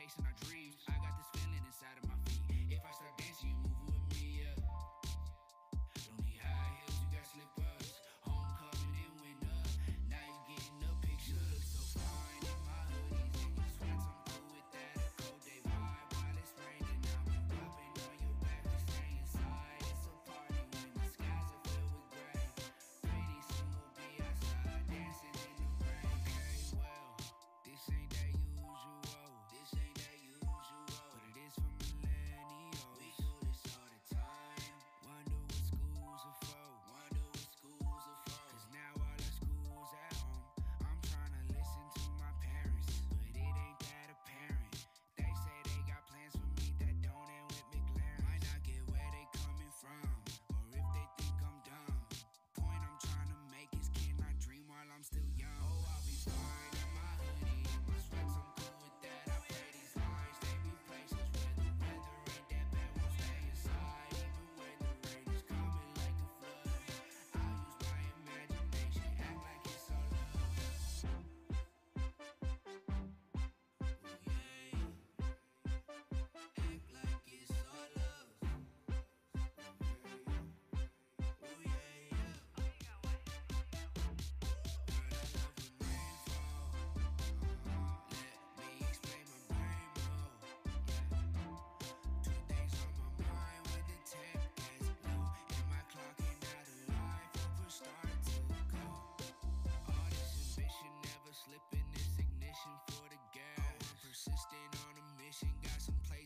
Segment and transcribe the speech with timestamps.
[0.00, 0.80] chasing our dreams.
[0.88, 2.72] I got this feeling inside of my feet.
[2.72, 3.69] If I start dancing, you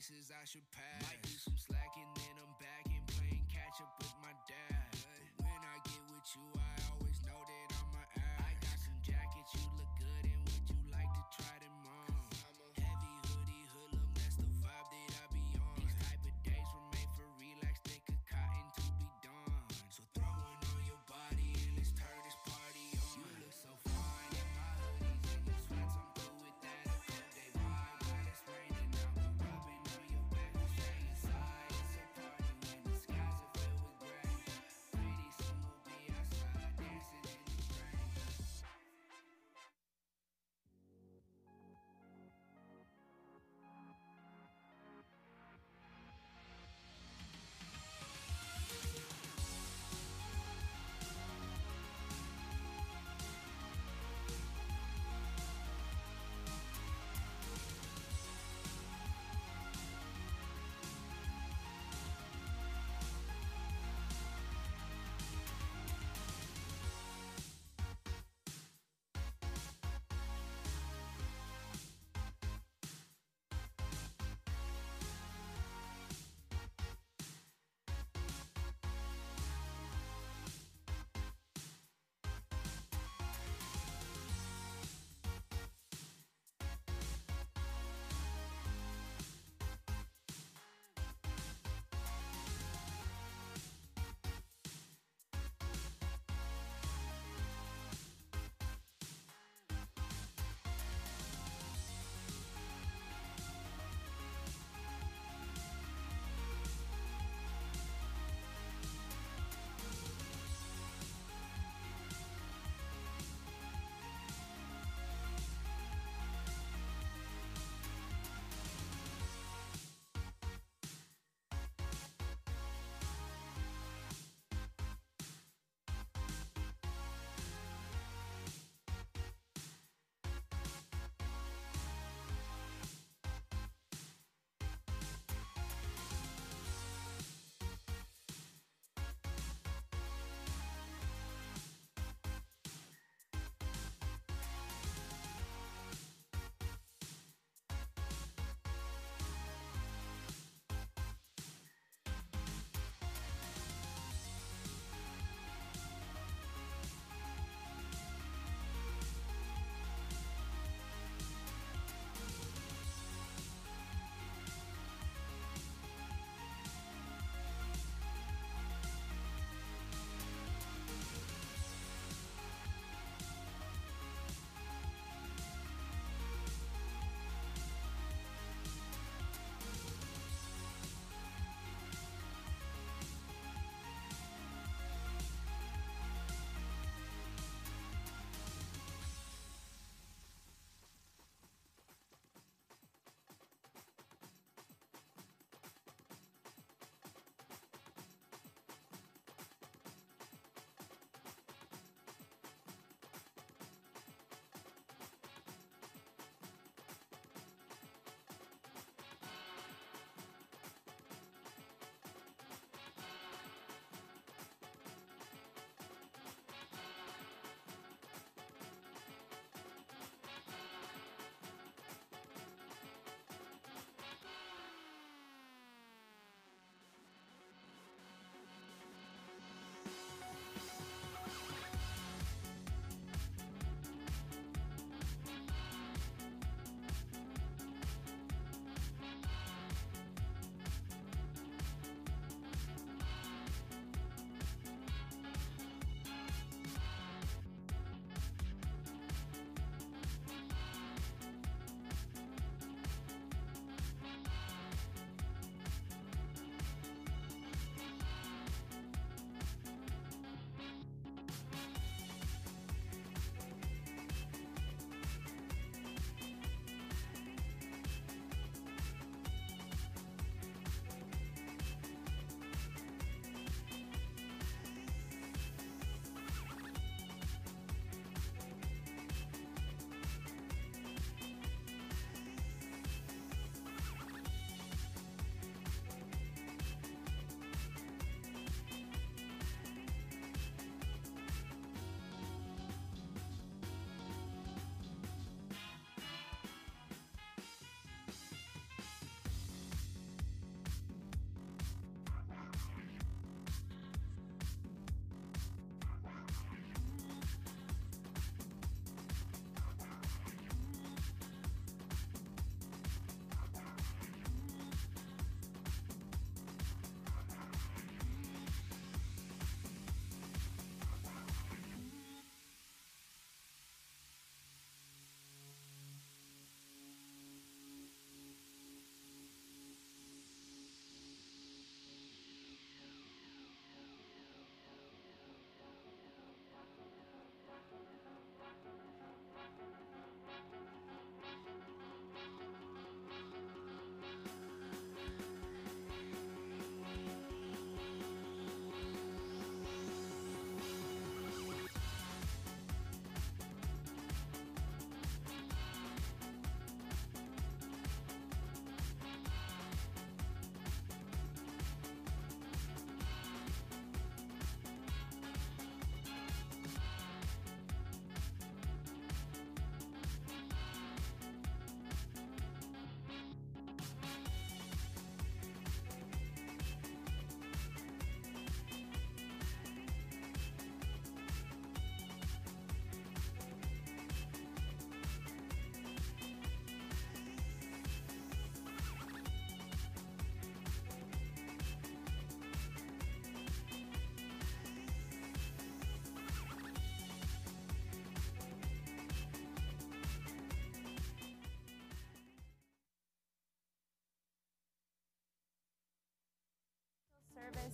[0.07, 1.54] places I should pass.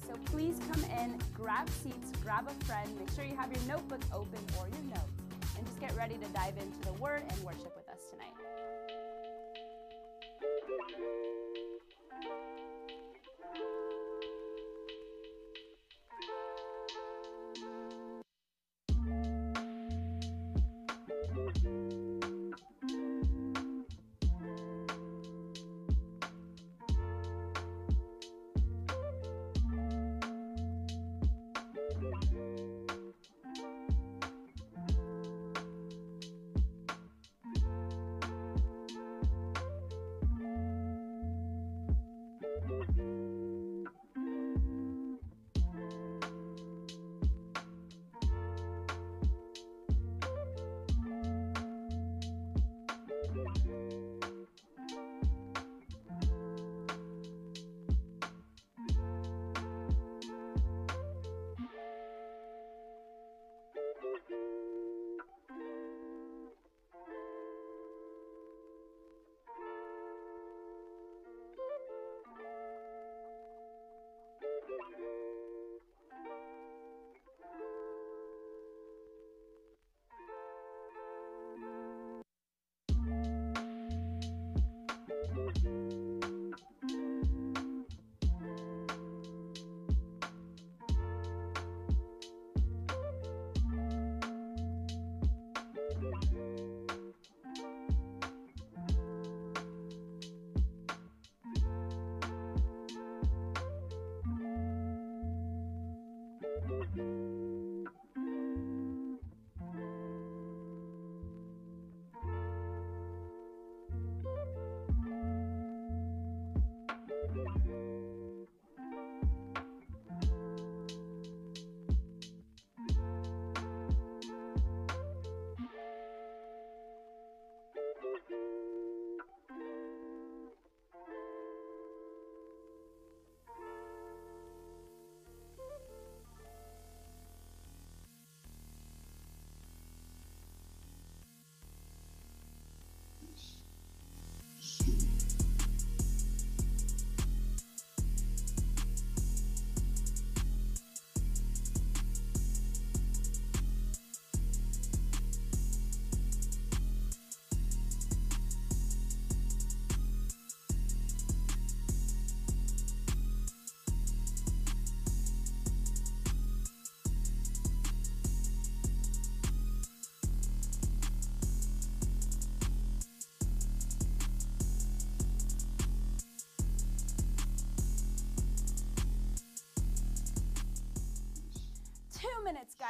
[0.06, 4.00] So please come in, grab seats, grab a friend, make sure you have your notebook
[4.12, 5.12] open or your notes,
[5.56, 7.79] and just get ready to dive into the Word and worship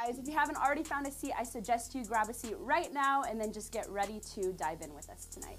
[0.05, 0.17] guys.
[0.17, 3.23] If you haven't already found a seat, I suggest you grab a seat right now
[3.23, 5.50] and then just get ready to dive in with us tonight.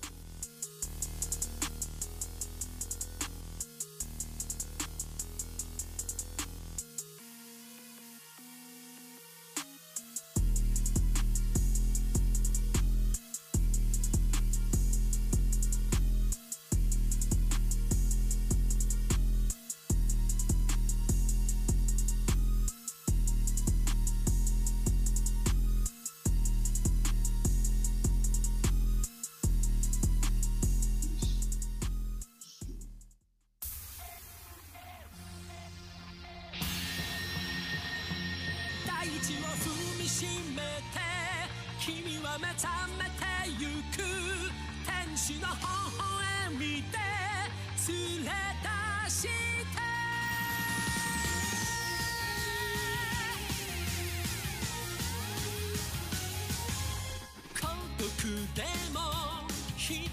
[59.93, 60.09] 一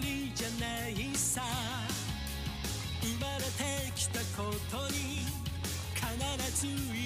[0.00, 1.40] 人じゃないさ。
[3.00, 5.24] 生まれてきたことに
[5.94, 7.01] 必ず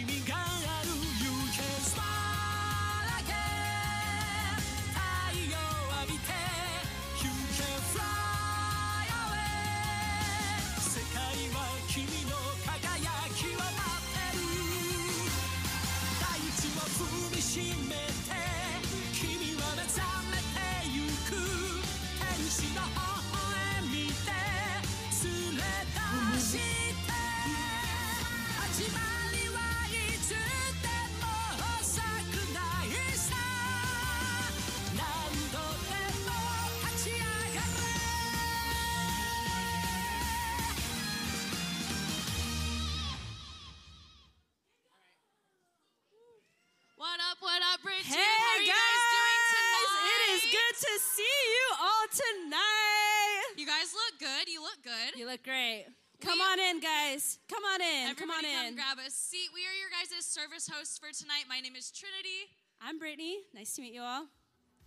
[60.47, 61.45] service hosts for tonight.
[61.49, 62.50] My name is Trinity.
[62.81, 63.38] I'm Brittany.
[63.53, 64.26] Nice to meet you all.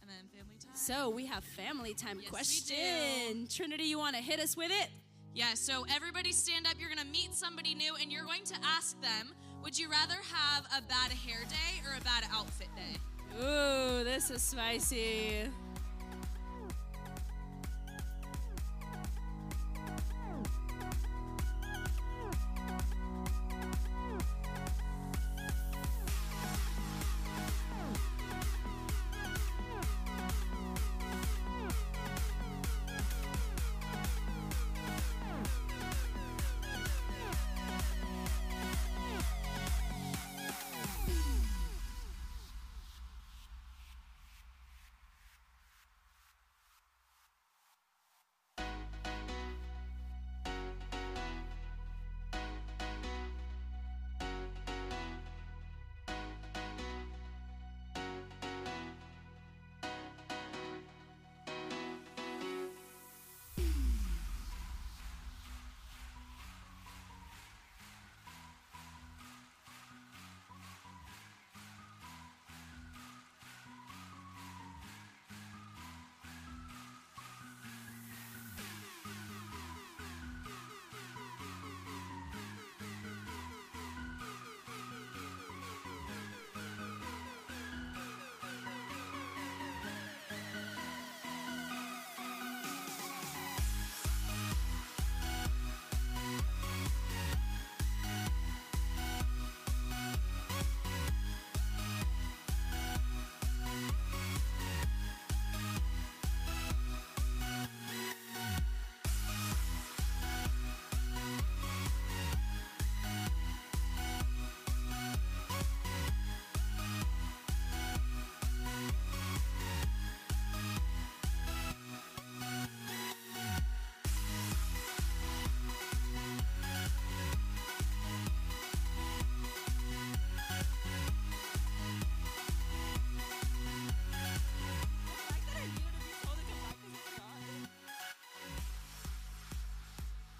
[0.01, 0.71] And then family time.
[0.73, 3.47] So we have family time Yes, question.
[3.49, 4.89] Trinity, you want to hit us with it?
[5.33, 6.75] Yeah, so everybody stand up.
[6.79, 10.15] You're going to meet somebody new and you're going to ask them, would you rather
[10.33, 12.97] have a bad hair day or a bad outfit day?
[13.41, 15.49] Ooh, this is spicy.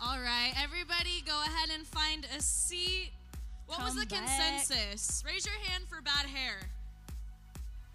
[0.10, 3.12] All right, everybody go ahead and find a seat.
[3.68, 4.26] What was the back.
[4.26, 5.24] consensus?
[5.24, 6.58] Raise your hand for bad hair.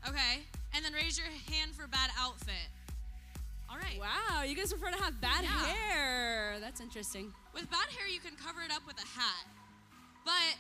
[0.09, 2.71] Okay, and then raise your hand for bad outfit.
[3.69, 3.99] All right.
[3.99, 5.67] Wow, you guys prefer to have bad Yeah.
[5.67, 6.61] hair.
[6.61, 7.35] That's interesting.
[7.53, 9.49] With bad hair, you can cover it up with a hat.
[10.25, 10.55] But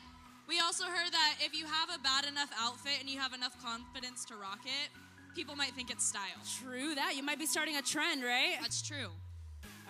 [0.49, 3.56] we also heard that if you have a bad enough outfit and you have enough
[3.62, 4.90] confidence to rock it,
[5.37, 6.42] people might think it's style.
[6.61, 7.14] True that.
[7.14, 8.58] You might be starting a trend, right?
[8.61, 9.11] That's true.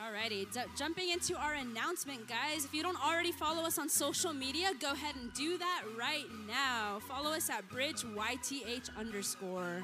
[0.04, 2.66] Alrighty, d- jumping into our announcement, guys.
[2.66, 6.26] If you don't already follow us on social media, go ahead and do that right
[6.46, 6.98] now.
[7.08, 9.82] Follow us at BridgeYTH underscore.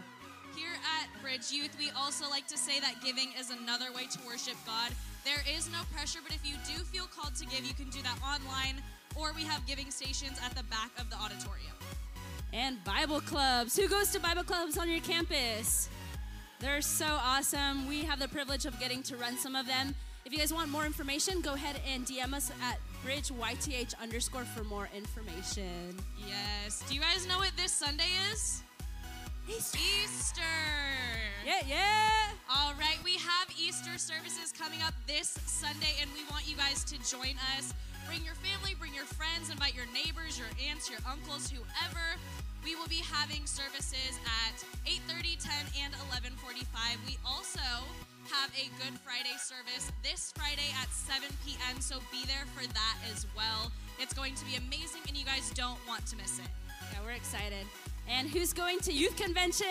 [0.54, 4.18] Here at Bridge Youth, we also like to say that giving is another way to
[4.26, 4.92] worship God.
[5.24, 8.02] There is no pressure, but if you do feel called to give, you can do
[8.02, 8.82] that online,
[9.16, 11.76] or we have giving stations at the back of the auditorium.
[12.52, 13.74] And Bible clubs.
[13.74, 15.88] Who goes to Bible clubs on your campus?
[16.58, 17.88] They're so awesome.
[17.88, 19.94] We have the privilege of getting to run some of them.
[20.24, 24.64] If you guys want more information, go ahead and DM us at BridgeYTH underscore for
[24.64, 25.96] more information.
[26.18, 26.84] Yes.
[26.88, 28.62] Do you guys know what this Sunday is?
[29.48, 30.42] Easter.
[31.44, 32.30] Yeah, yeah.
[32.48, 36.84] All right, we have Easter services coming up this Sunday, and we want you guys
[36.84, 37.74] to join us.
[38.06, 42.14] Bring your family, bring your friends, invite your neighbors, your aunts, your uncles, whoever.
[42.64, 45.52] We will be having services at 8:30, 10,
[45.82, 46.98] and 11:45.
[47.06, 47.60] We also
[48.28, 51.80] have a Good Friday service this Friday at 7 p.m.
[51.80, 53.70] So be there for that as well.
[53.98, 56.46] It's going to be amazing, and you guys don't want to miss it.
[56.92, 57.66] Yeah, we're excited.
[58.08, 59.66] And who's going to youth convention?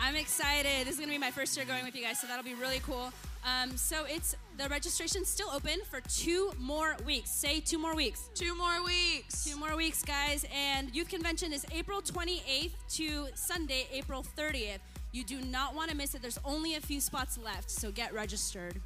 [0.00, 0.86] I'm excited.
[0.86, 2.80] This is gonna be my first year going with you guys, so that'll be really
[2.80, 3.12] cool.
[3.44, 7.30] Um, so it's the registration's still open for two more weeks.
[7.30, 8.28] Say two more weeks.
[8.34, 9.44] Two more weeks.
[9.44, 10.44] Two more weeks, guys.
[10.54, 14.78] And youth convention is April 28th to Sunday, April 30th.
[15.12, 16.22] You do not want to miss it.
[16.22, 18.80] There's only a few spots left, so get registered.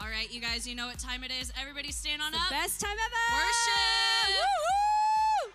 [0.00, 1.52] All right, you guys, you know what time it is.
[1.60, 2.50] Everybody stand on The up.
[2.50, 3.36] best time ever!
[3.36, 4.28] Worship!
[4.28, 5.52] Woo-hoo!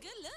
[0.00, 0.32] Good luck.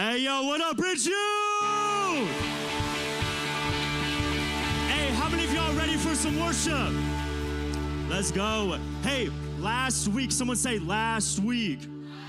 [0.00, 1.14] Hey, yo, what up, Bridge Youth?
[4.88, 6.90] Hey, how many of y'all ready for some worship?
[8.08, 8.78] Let's go.
[9.02, 11.80] Hey, last week, someone say last week.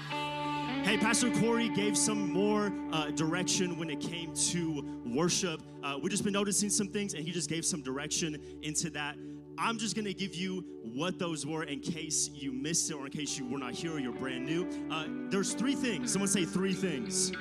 [0.09, 5.61] Hey, Pastor Corey gave some more uh, direction when it came to worship.
[5.81, 9.15] Uh, we've just been noticing some things, and he just gave some direction into that.
[9.57, 13.11] I'm just gonna give you what those were in case you missed it or in
[13.11, 14.67] case you were not here or you're brand new.
[14.89, 16.11] Uh, there's three things.
[16.11, 17.31] Someone say three things.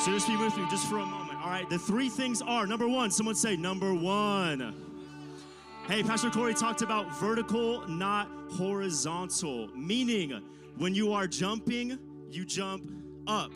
[0.00, 1.38] So just be with me just for a moment.
[1.42, 4.74] All right, the three things are number one, someone say number one.
[5.86, 10.40] Hey, Pastor Corey talked about vertical, not horizontal, meaning
[10.78, 11.98] when you are jumping,
[12.30, 12.90] you jump
[13.26, 13.52] up,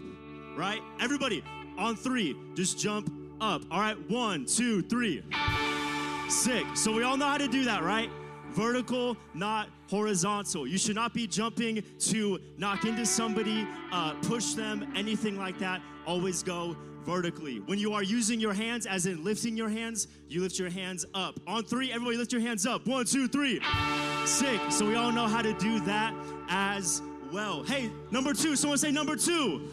[0.56, 0.80] right?
[1.00, 1.42] Everybody,
[1.78, 3.62] on three, just jump up.
[3.70, 5.22] All right, one, two, three.
[6.28, 6.66] Sick.
[6.74, 8.10] So we all know how to do that, right?
[8.50, 10.66] Vertical, not horizontal.
[10.66, 15.80] You should not be jumping to knock into somebody, uh, push them, anything like that.
[16.06, 17.60] Always go vertically.
[17.60, 21.06] When you are using your hands, as in lifting your hands, you lift your hands
[21.14, 21.40] up.
[21.46, 22.86] On three, everybody lift your hands up.
[22.86, 23.60] One, two, three.
[24.26, 24.60] Sick.
[24.70, 26.14] So we all know how to do that
[26.50, 27.00] as
[27.32, 27.62] well.
[27.62, 29.70] Hey, number two, someone say number two.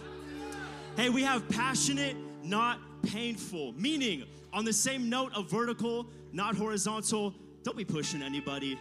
[0.96, 3.74] Hey, we have passionate, not painful.
[3.74, 8.78] Meaning, on the same note of vertical, not horizontal, don't be pushing anybody.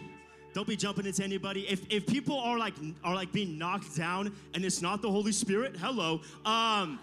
[0.53, 1.67] Don't be jumping into anybody.
[1.67, 5.31] If, if people are like are like being knocked down and it's not the Holy
[5.31, 6.99] Spirit, hello, um,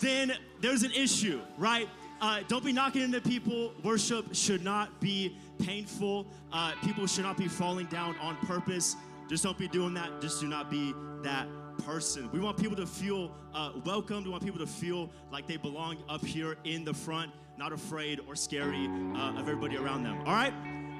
[0.00, 1.88] then there's an issue, right?
[2.20, 3.72] Uh, don't be knocking into people.
[3.82, 6.26] Worship should not be painful.
[6.52, 8.96] Uh, people should not be falling down on purpose.
[9.28, 10.20] Just don't be doing that.
[10.20, 11.46] Just do not be that
[11.84, 12.28] person.
[12.32, 13.70] We want people to feel uh.
[13.84, 18.20] We want people to feel like they belong up here in the front, not afraid
[18.28, 20.18] or scary uh, of everybody around them.
[20.26, 20.52] All right?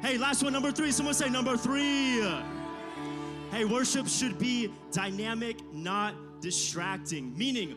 [0.03, 0.91] Hey, last one, number three.
[0.91, 2.21] Someone say number three.
[3.51, 7.37] Hey, worship should be dynamic, not distracting.
[7.37, 7.77] Meaning,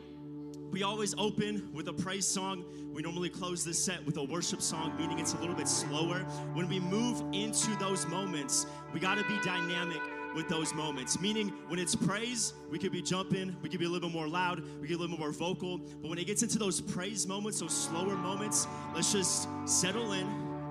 [0.72, 2.66] we always open with a praise song.
[2.94, 6.20] We normally close this set with a worship song, meaning it's a little bit slower.
[6.54, 10.02] When we move into those moments, we got to be dynamic
[10.36, 11.20] with those moments.
[11.20, 14.28] Meaning, when it's praise, we could be jumping, we could be a little bit more
[14.28, 15.78] loud, we could be a little bit more vocal.
[15.78, 20.28] But when it gets into those praise moments, those slower moments, let's just settle in,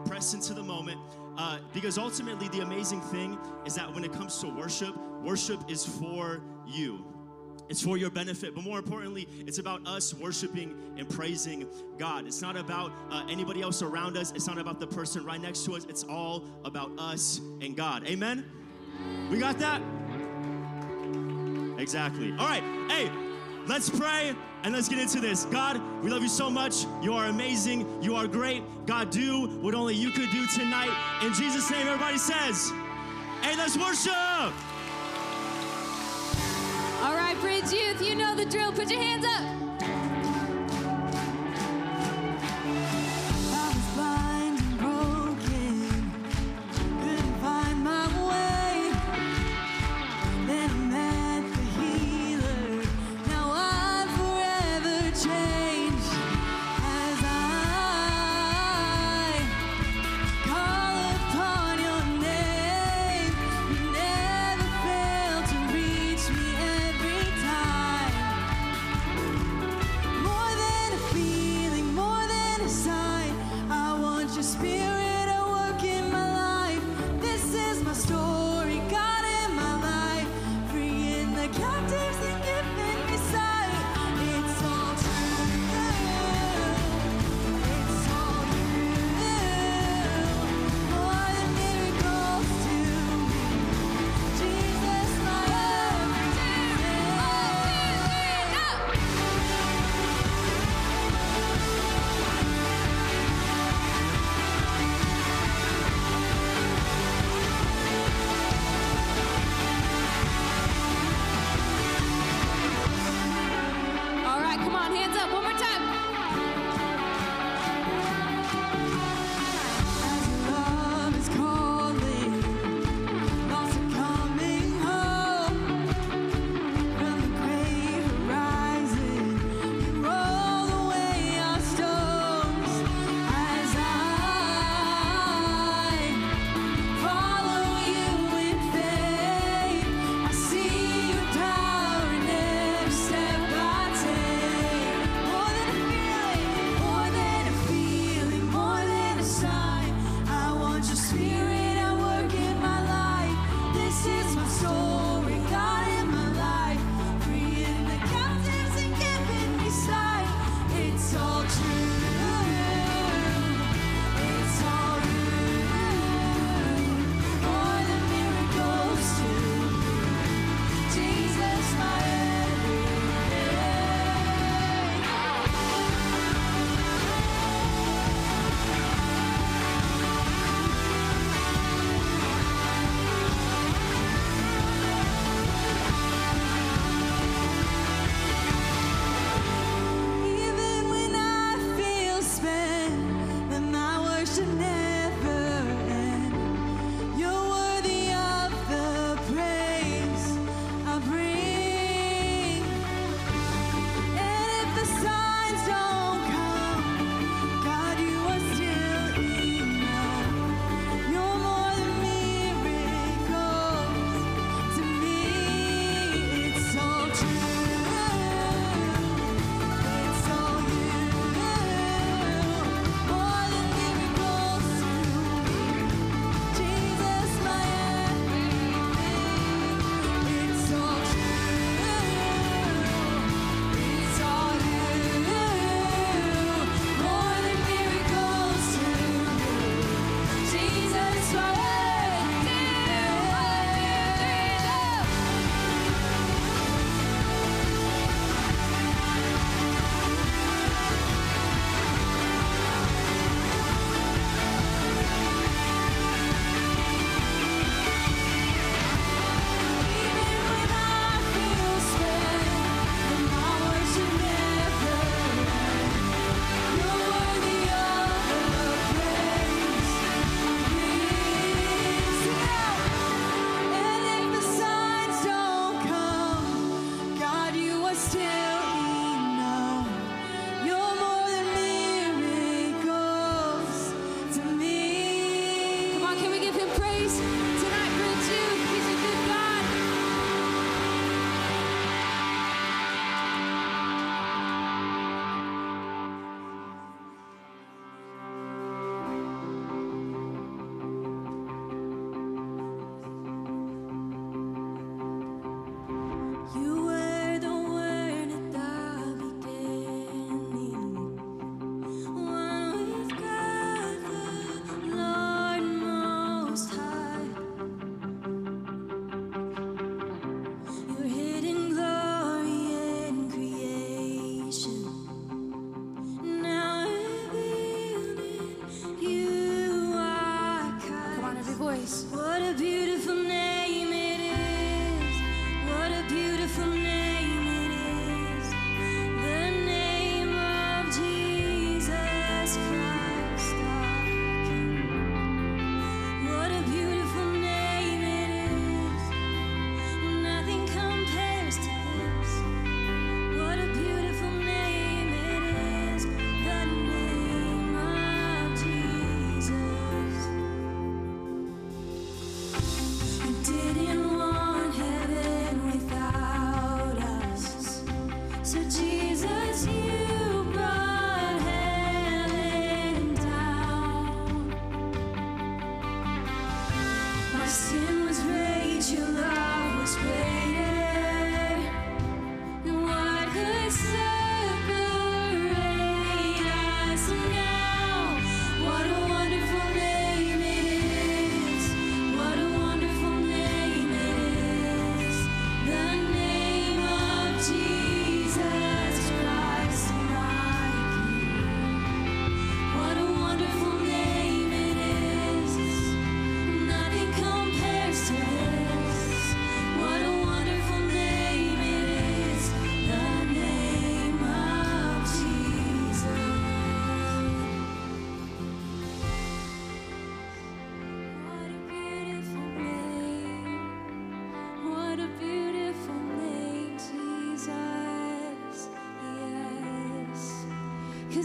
[0.06, 0.98] press into the moment.
[1.36, 5.84] Uh, because ultimately, the amazing thing is that when it comes to worship, worship is
[5.84, 7.04] for you.
[7.68, 11.66] It's for your benefit, but more importantly, it's about us worshiping and praising
[11.98, 12.26] God.
[12.26, 14.32] It's not about uh, anybody else around us.
[14.32, 15.84] It's not about the person right next to us.
[15.88, 18.06] It's all about us and God.
[18.06, 18.44] Amen?
[19.30, 19.82] We got that?
[21.78, 22.32] Exactly.
[22.38, 22.62] All right.
[22.88, 23.10] Hey,
[23.66, 25.44] let's pray and let's get into this.
[25.46, 26.86] God, we love you so much.
[27.02, 28.02] You are amazing.
[28.02, 28.62] You are great.
[28.86, 30.90] God, do what only you could do tonight.
[31.22, 32.72] In Jesus' name, everybody says,
[33.42, 34.12] hey, let's worship.
[37.02, 38.72] All right, Bridge Youth, you know the drill.
[38.72, 39.55] Put your hands up.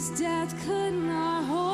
[0.10, 1.71] Death could not hold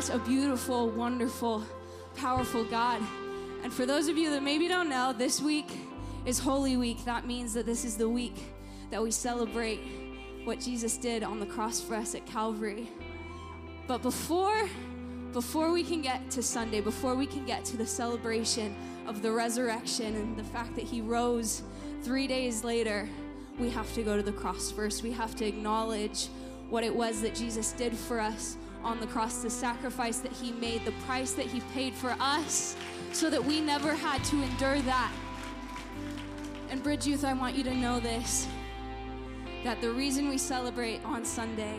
[0.00, 1.62] such a beautiful, wonderful,
[2.16, 3.02] powerful God.
[3.62, 5.70] And for those of you that maybe don't know, this week
[6.24, 7.04] is Holy Week.
[7.04, 8.42] That means that this is the week
[8.90, 9.80] that we celebrate
[10.44, 12.88] what Jesus did on the cross for us at Calvary.
[13.86, 14.66] But before
[15.32, 18.74] before we can get to Sunday, before we can get to the celebration
[19.06, 21.64] of the resurrection and the fact that he rose
[22.02, 23.10] 3 days later,
[23.58, 25.02] we have to go to the cross first.
[25.02, 26.28] We have to acknowledge
[26.70, 30.52] what it was that Jesus did for us on the cross, the sacrifice that he
[30.52, 32.76] made, the price that he paid for us,
[33.12, 35.12] so that we never had to endure that.
[36.70, 38.46] And Bridge Youth, I want you to know this
[39.64, 41.76] that the reason we celebrate on Sunday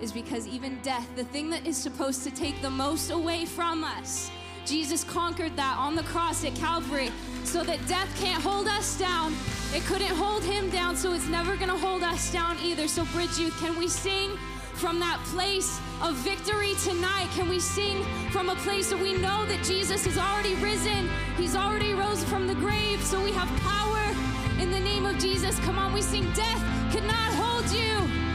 [0.00, 3.84] is because even death, the thing that is supposed to take the most away from
[3.84, 4.30] us,
[4.64, 7.10] Jesus conquered that on the cross at Calvary
[7.44, 9.34] so that death can't hold us down.
[9.74, 12.86] It couldn't hold him down, so it's never gonna hold us down either.
[12.86, 14.30] So, Bridge Youth, can we sing
[14.78, 17.28] from that place of victory tonight?
[17.34, 21.08] Can we sing from a place that we know that Jesus has already risen?
[21.36, 24.04] He's already rose from the grave, so we have power
[24.62, 25.58] in the name of Jesus.
[25.60, 28.27] Come on, we sing, Death could not hold you,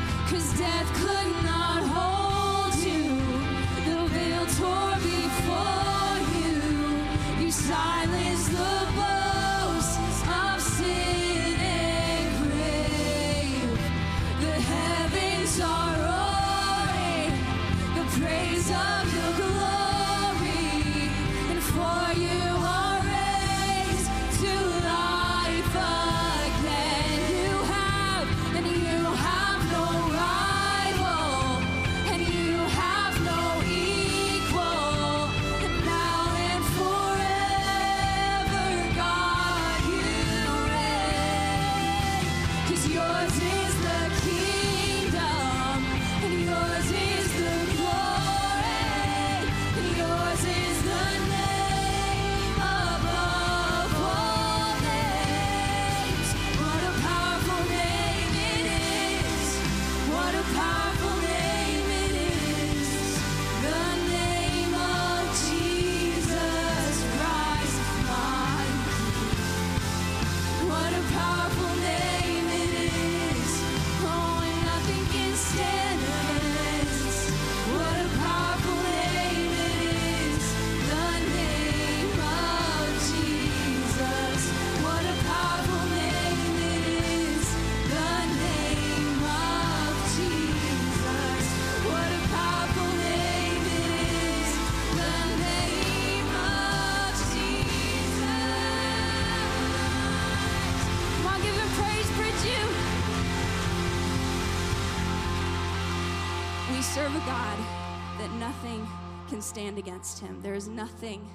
[109.44, 110.42] stand against him.
[110.42, 111.28] There is nothing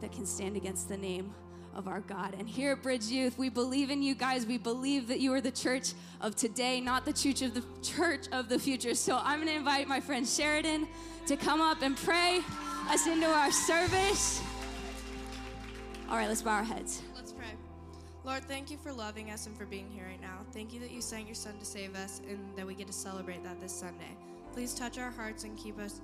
[0.00, 1.34] that can stand against the name
[1.74, 2.34] of our God.
[2.38, 4.46] And here at Bridge Youth, we believe in you guys.
[4.46, 8.26] We believe that you are the church of today, not the church of the church
[8.32, 8.94] of the future.
[8.94, 10.88] So I'm going to invite my friend Sheridan
[11.26, 12.40] to come up and pray
[12.88, 14.42] us into our service.
[16.08, 17.02] All right, let's bow our heads.
[17.14, 17.46] Let's pray.
[18.24, 20.38] Lord, thank you for loving us and for being here right now.
[20.52, 22.92] Thank you that you sent your son to save us and that we get to
[22.92, 24.16] celebrate that this Sunday.
[24.52, 26.00] Please touch our hearts and keep us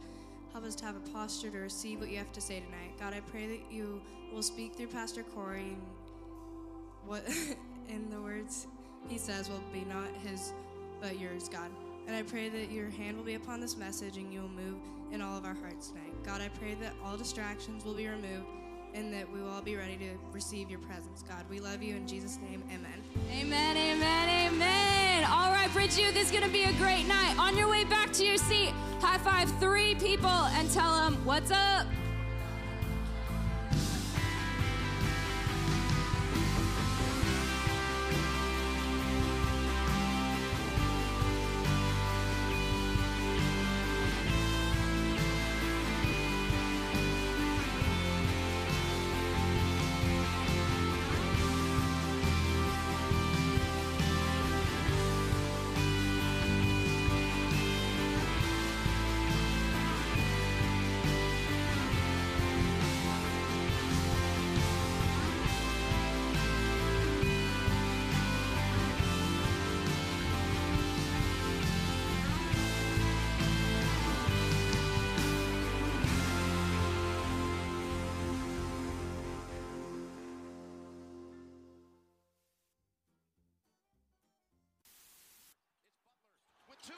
[0.56, 2.98] help us to have a posture to receive what you have to say tonight.
[2.98, 4.00] God, I pray that you
[4.32, 5.82] will speak through Pastor Corey and
[7.04, 7.28] what
[7.90, 8.66] in the words
[9.06, 10.54] he says will be not his
[10.98, 11.68] but yours, God.
[12.06, 14.78] And I pray that your hand will be upon this message and you will move
[15.12, 16.14] in all of our hearts tonight.
[16.24, 18.46] God, I pray that all distractions will be removed
[18.96, 21.22] and that we will all be ready to receive your presence.
[21.28, 22.62] God, we love you in Jesus' name.
[22.72, 23.02] Amen.
[23.30, 25.24] Amen, amen, amen.
[25.24, 27.36] All right, Bridge Youth, this is going to be a great night.
[27.38, 28.70] On your way back to your seat,
[29.00, 31.86] high five three people and tell them, what's up?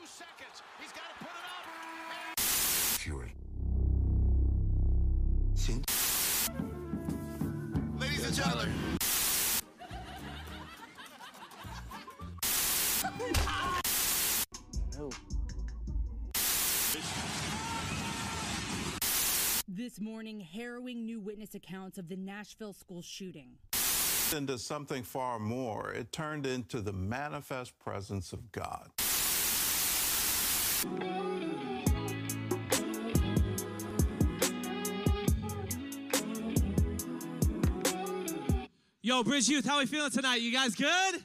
[0.08, 2.40] Seconds, he's got to put it up.
[2.98, 3.34] Fury.
[5.54, 5.84] Sin-
[7.98, 8.72] Ladies and gentlemen,
[19.70, 23.50] This morning, harrowing new witness accounts of the Nashville school shooting.
[24.36, 25.90] into something far more.
[25.92, 28.90] It turned into the manifest presence of God.
[30.80, 30.84] Yo,
[39.24, 40.40] Bridge Youth, how we feeling tonight?
[40.40, 41.24] You guys good?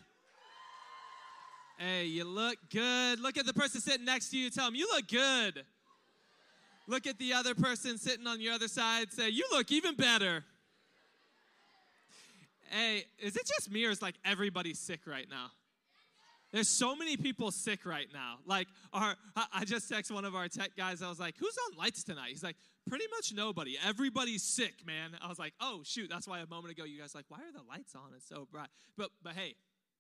[1.78, 3.20] Hey, you look good.
[3.20, 4.50] Look at the person sitting next to you.
[4.50, 5.64] Tell them, you look good.
[6.88, 9.12] Look at the other person sitting on your other side.
[9.12, 10.44] Say, you look even better.
[12.72, 15.52] Hey, is it just me or is like everybody sick right now?
[16.54, 18.38] There's so many people sick right now.
[18.46, 19.16] Like, our,
[19.52, 21.02] I just texted one of our tech guys.
[21.02, 22.56] I was like, "Who's on lights tonight?" He's like,
[22.88, 23.76] "Pretty much nobody.
[23.84, 27.16] Everybody's sick, man." I was like, "Oh shoot!" That's why a moment ago you guys
[27.16, 28.12] like, "Why are the lights on?
[28.16, 29.56] It's so bright." But but hey,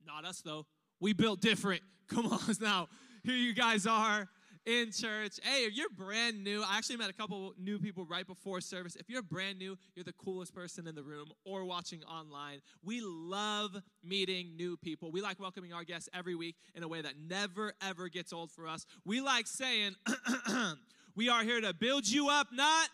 [0.05, 0.67] not us though.
[0.99, 1.81] We built different.
[2.07, 2.87] Come on now.
[3.23, 4.29] Here you guys are
[4.65, 5.39] in church.
[5.43, 8.95] Hey, if you're brand new, I actually met a couple new people right before service.
[8.95, 12.59] If you're brand new, you're the coolest person in the room or watching online.
[12.83, 15.11] We love meeting new people.
[15.11, 18.51] We like welcoming our guests every week in a way that never, ever gets old
[18.51, 18.85] for us.
[19.05, 19.95] We like saying,
[21.15, 22.89] we are here to build you up, not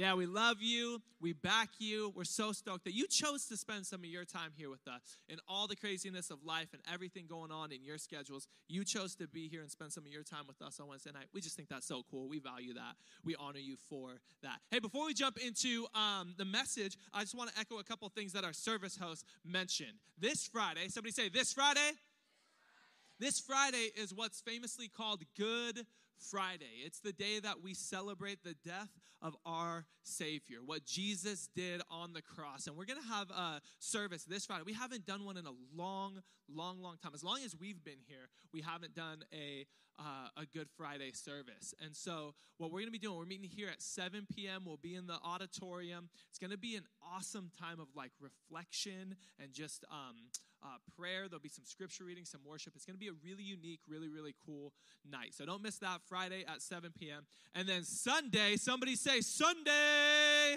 [0.00, 1.02] yeah, we love you.
[1.20, 2.10] We back you.
[2.16, 5.18] We're so stoked that you chose to spend some of your time here with us.
[5.28, 9.14] In all the craziness of life and everything going on in your schedules, you chose
[9.16, 11.26] to be here and spend some of your time with us on Wednesday night.
[11.34, 12.30] We just think that's so cool.
[12.30, 12.94] We value that.
[13.26, 14.60] We honor you for that.
[14.70, 18.08] Hey, before we jump into um, the message, I just want to echo a couple
[18.08, 19.98] things that our service host mentioned.
[20.18, 21.90] This Friday, somebody say, this Friday?
[23.18, 25.84] This Friday is what's famously called Good
[26.30, 26.84] Friday.
[26.84, 28.90] It's the day that we celebrate the death
[29.22, 32.66] of our Savior, what Jesus did on the cross.
[32.66, 34.62] And we're going to have a service this Friday.
[34.64, 37.12] We haven't done one in a long, long, long time.
[37.14, 39.66] As long as we've been here, we haven't done a
[39.98, 41.74] uh, a Good Friday service.
[41.84, 44.62] And so, what we're going to be doing, we're meeting here at 7 p.m.
[44.64, 46.08] We'll be in the auditorium.
[46.30, 50.16] It's going to be an awesome time of like reflection and just um,
[50.62, 51.28] uh, prayer.
[51.28, 52.72] There'll be some scripture reading, some worship.
[52.76, 54.72] It's going to be a really unique, really, really cool
[55.10, 55.34] night.
[55.34, 57.26] So don't miss that Friday at 7 p.m.
[57.54, 60.56] And then Sunday, somebody say Sunday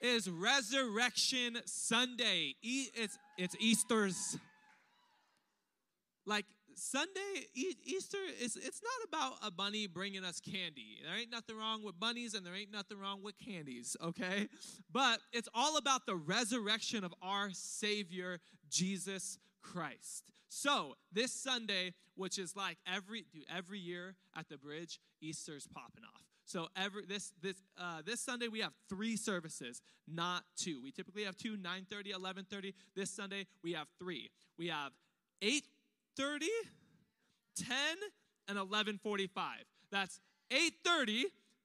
[0.00, 2.54] is Resurrection Sunday.
[2.62, 4.38] E- it's it's Easter's
[6.26, 10.98] like Sunday Easter is it's not about a bunny bringing us candy.
[11.04, 14.48] There ain't nothing wrong with bunnies and there ain't nothing wrong with candies, okay?
[14.92, 20.24] But it's all about the resurrection of our savior Jesus Christ.
[20.48, 26.04] So this Sunday, which is like every do every year at the bridge, Easter's popping
[26.04, 26.24] off.
[26.44, 30.80] So every this this uh, this Sunday we have three services, not two.
[30.82, 32.74] We typically have two, 9:30, 11:30.
[32.96, 34.30] This Sunday we have three.
[34.58, 34.90] We have
[36.20, 36.48] 8:30,
[37.56, 37.96] 10,
[38.48, 39.64] and 11:45.
[39.90, 41.24] That's 8:30,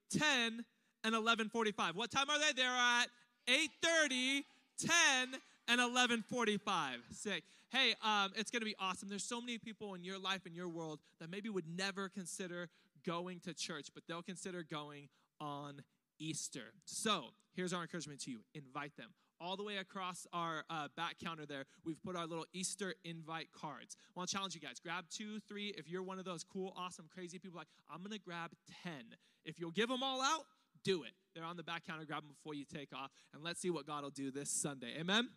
[0.10, 0.66] 10,
[1.04, 1.96] and 11:45.
[1.96, 2.54] What time are they?
[2.54, 3.10] They're at
[3.48, 4.46] 8:30,
[4.78, 7.04] 10, and 11:45.
[7.12, 7.44] Sick.
[7.70, 9.10] Hey, um, it's gonna be awesome.
[9.10, 12.70] There's so many people in your life, in your world, that maybe would never consider
[13.06, 15.84] going to church, but they'll consider going on
[16.18, 16.74] Easter.
[16.86, 19.14] So here's our encouragement to you: invite them.
[19.46, 23.50] All the way across our uh, back counter there, we've put our little Easter invite
[23.54, 23.96] cards.
[23.96, 25.68] I want to challenge you guys: grab two, three.
[25.78, 28.50] If you're one of those cool, awesome, crazy people, like I'm gonna grab
[28.84, 29.04] ten.
[29.46, 30.46] If you'll give them all out,
[30.84, 31.12] do it.
[31.36, 32.06] They're on the back counter.
[32.06, 34.96] Grab them before you take off, and let's see what God will do this Sunday.
[35.00, 35.30] Amen.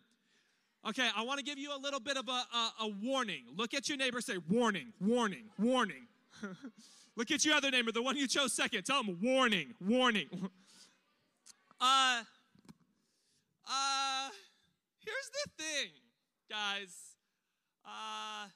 [0.87, 3.43] Okay, I want to give you a little bit of a, a, a warning.
[3.55, 6.07] Look at your neighbor, say, warning, warning, warning.
[7.15, 8.85] Look at your other neighbor, the one you chose second.
[8.85, 10.29] Tell him, warning, warning.
[11.81, 12.23] uh,
[13.69, 14.29] uh,
[14.99, 15.91] here's the thing,
[16.49, 17.15] guys.
[17.85, 18.49] Uh,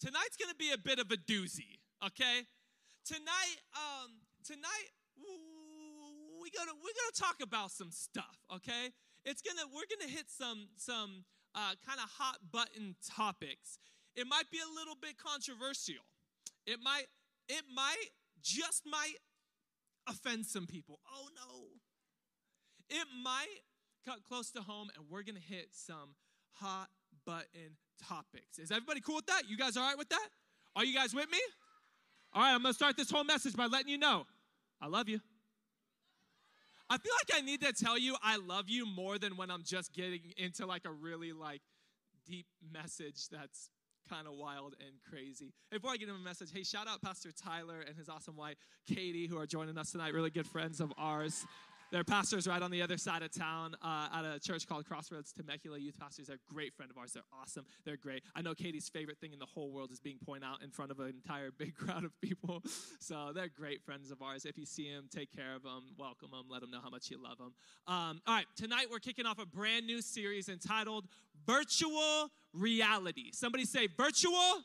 [0.00, 2.42] tonight's gonna be a bit of a doozy, okay?
[3.04, 4.10] Tonight, um,
[4.44, 4.88] tonight,
[6.40, 8.90] we gonna we're gonna talk about some stuff, okay?
[9.24, 11.24] It's gonna we're gonna hit some some
[11.54, 13.78] uh, kind of hot button topics.
[14.16, 16.02] It might be a little bit controversial.
[16.66, 17.06] It might,
[17.48, 18.10] it might,
[18.42, 19.16] just might
[20.08, 21.00] offend some people.
[21.10, 21.64] Oh no.
[22.90, 23.62] It might
[24.04, 26.14] cut close to home, and we're gonna hit some
[26.52, 26.88] hot
[27.24, 27.76] button
[28.06, 28.58] topics.
[28.58, 29.42] Is everybody cool with that?
[29.48, 30.28] You guys all right with that?
[30.76, 31.38] Are you guys with me?
[32.32, 34.26] All right, I'm gonna start this whole message by letting you know
[34.80, 35.20] I love you.
[36.90, 39.62] I feel like I need to tell you I love you more than when I'm
[39.62, 41.60] just getting into like a really like
[42.26, 43.70] deep message that's
[44.08, 45.52] kind of wild and crazy.
[45.70, 48.56] Before I get him a message, hey, shout out Pastor Tyler and his awesome wife
[48.86, 50.14] Katie who are joining us tonight.
[50.14, 51.44] Really good friends of ours.
[51.90, 55.32] They're pastors right on the other side of town uh, at a church called Crossroads
[55.32, 56.26] Temecula Youth Pastors.
[56.26, 57.12] They're a great friend of ours.
[57.12, 57.64] They're awesome.
[57.86, 58.22] They're great.
[58.34, 60.90] I know Katie's favorite thing in the whole world is being pointed out in front
[60.90, 62.62] of an entire big crowd of people.
[63.00, 64.44] So they're great friends of ours.
[64.44, 67.10] If you see them, take care of them, welcome them, let them know how much
[67.10, 67.54] you love them.
[67.86, 71.06] Um, all right, tonight we're kicking off a brand new series entitled
[71.46, 73.30] Virtual Reality.
[73.32, 74.62] Somebody say virtual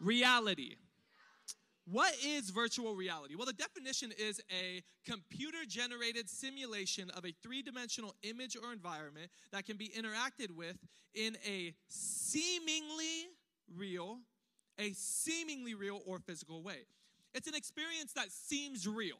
[0.00, 0.76] reality.
[1.88, 3.36] What is virtual reality?
[3.36, 9.30] Well, the definition is a computer generated simulation of a three dimensional image or environment
[9.52, 10.76] that can be interacted with
[11.14, 13.28] in a seemingly
[13.76, 14.18] real,
[14.80, 16.86] a seemingly real or physical way.
[17.34, 19.18] It's an experience that seems real,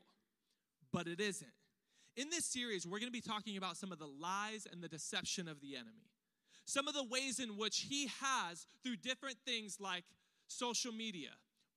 [0.92, 1.52] but it isn't.
[2.16, 4.88] In this series, we're going to be talking about some of the lies and the
[4.88, 6.10] deception of the enemy.
[6.64, 10.02] Some of the ways in which he has, through different things like
[10.48, 11.30] social media,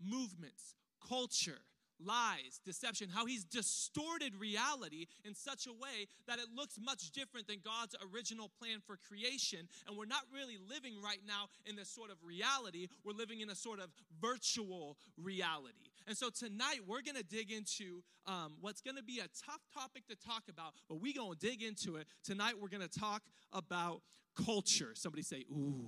[0.03, 0.75] movements,
[1.07, 1.59] culture,
[1.99, 7.47] lies, deception, how he's distorted reality in such a way that it looks much different
[7.47, 9.67] than God's original plan for creation.
[9.87, 13.49] And we're not really living right now in this sort of reality, we're living in
[13.49, 13.89] a sort of
[14.21, 15.91] virtual reality.
[16.07, 20.15] And so tonight we're gonna dig into um, what's gonna be a tough topic to
[20.15, 22.07] talk about, but we're gonna dig into it.
[22.23, 24.01] Tonight we're gonna talk about
[24.45, 24.91] culture.
[24.95, 25.85] Somebody say, ooh.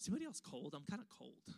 [0.00, 0.74] Is anybody else cold?
[0.76, 1.54] I'm kind of cold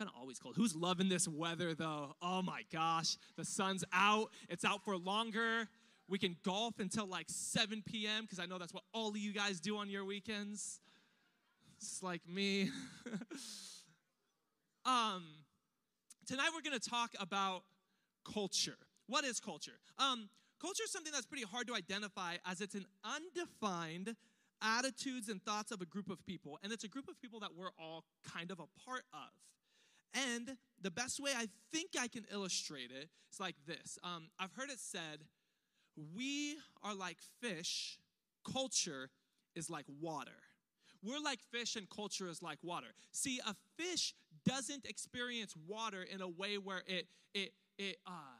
[0.00, 0.56] kind of always cold.
[0.56, 2.14] Who's loving this weather though?
[2.22, 4.30] Oh my gosh, the sun's out.
[4.48, 5.68] It's out for longer.
[6.08, 8.22] We can golf until like 7 p.m.
[8.22, 10.80] because I know that's what all of you guys do on your weekends.
[11.76, 12.70] It's like me.
[14.86, 15.22] um,
[16.26, 17.62] tonight we're going to talk about
[18.24, 18.78] culture.
[19.06, 19.78] What is culture?
[19.98, 20.30] Um,
[20.62, 24.16] culture is something that's pretty hard to identify as it's an undefined
[24.62, 27.50] attitudes and thoughts of a group of people, and it's a group of people that
[27.54, 29.30] we're all kind of a part of.
[30.14, 34.52] And the best way I think I can illustrate it is like this um, I've
[34.52, 35.24] heard it said,
[36.14, 37.98] we are like fish,
[38.50, 39.10] culture
[39.54, 40.30] is like water.
[41.02, 42.88] We're like fish and culture is like water.
[43.12, 48.38] See, a fish doesn't experience water in a way where it it it uh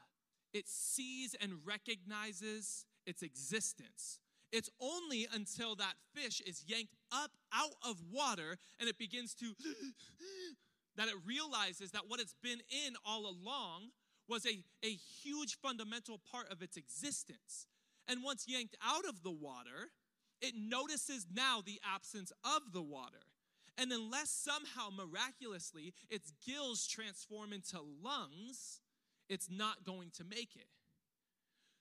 [0.53, 4.19] it sees and recognizes its existence.
[4.53, 9.47] It's only until that fish is yanked up out of water and it begins to
[11.01, 13.89] that it realizes that what it's been in all along
[14.29, 14.91] was a, a
[15.23, 17.67] huge fundamental part of its existence.
[18.07, 19.89] And once yanked out of the water,
[20.43, 23.25] it notices now the absence of the water.
[23.79, 28.83] And unless somehow miraculously its gills transform into lungs,
[29.31, 30.69] it's not going to make it.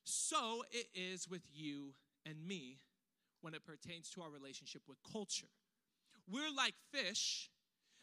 [0.05, 1.93] So it is with you
[2.25, 2.77] and me
[3.41, 5.49] when it pertains to our relationship with culture
[6.31, 7.49] we're like fish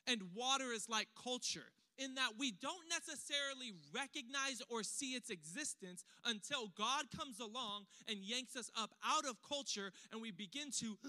[0.06, 6.04] and water is like culture in that we don't necessarily recognize or see its existence
[6.24, 10.96] until God comes along and yanks us up out of culture and we begin to.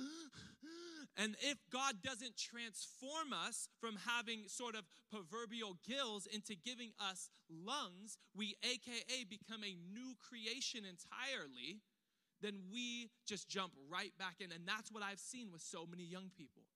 [1.20, 7.32] And if God doesn't transform us from having sort of proverbial gills into giving us
[7.50, 11.82] lungs, we AKA become a new creation entirely,
[12.42, 14.52] then we just jump right back in.
[14.52, 16.67] And that's what I've seen with so many young people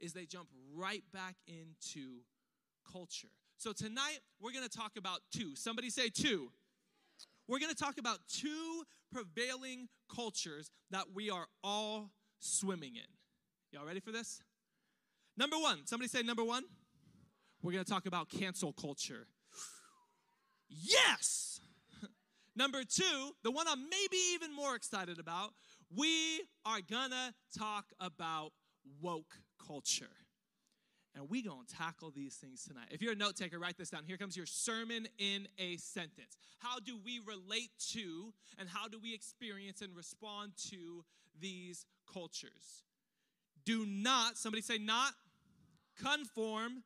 [0.00, 2.20] is they jump right back into
[2.90, 3.28] culture.
[3.58, 5.54] So tonight we're going to talk about two.
[5.54, 6.50] Somebody say two.
[7.46, 13.02] We're going to talk about two prevailing cultures that we are all swimming in.
[13.72, 14.42] Y'all ready for this?
[15.36, 15.86] Number 1.
[15.86, 16.64] Somebody say number 1.
[17.62, 19.26] We're to talk about cancel culture.
[20.68, 21.60] Yes.
[22.56, 23.02] Number 2,
[23.42, 25.50] the one I'm maybe even more excited about,
[25.94, 26.80] we are
[27.10, 28.52] to talk about
[29.02, 29.36] woke
[29.70, 30.10] culture.
[31.14, 32.86] And we going to tackle these things tonight.
[32.90, 34.04] If you're a note taker, write this down.
[34.06, 36.36] Here comes your sermon in a sentence.
[36.58, 41.04] How do we relate to and how do we experience and respond to
[41.40, 42.84] these cultures?
[43.64, 45.12] Do not, somebody say, not
[46.00, 46.84] conform,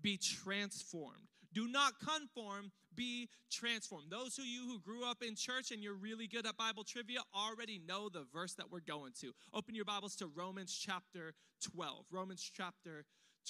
[0.00, 1.31] be transformed.
[1.52, 4.10] Do not conform, be transformed.
[4.10, 7.20] Those of you who grew up in church and you're really good at Bible trivia
[7.34, 9.32] already know the verse that we're going to.
[9.52, 11.34] Open your Bibles to Romans chapter
[11.74, 12.06] 12.
[12.10, 13.04] Romans chapter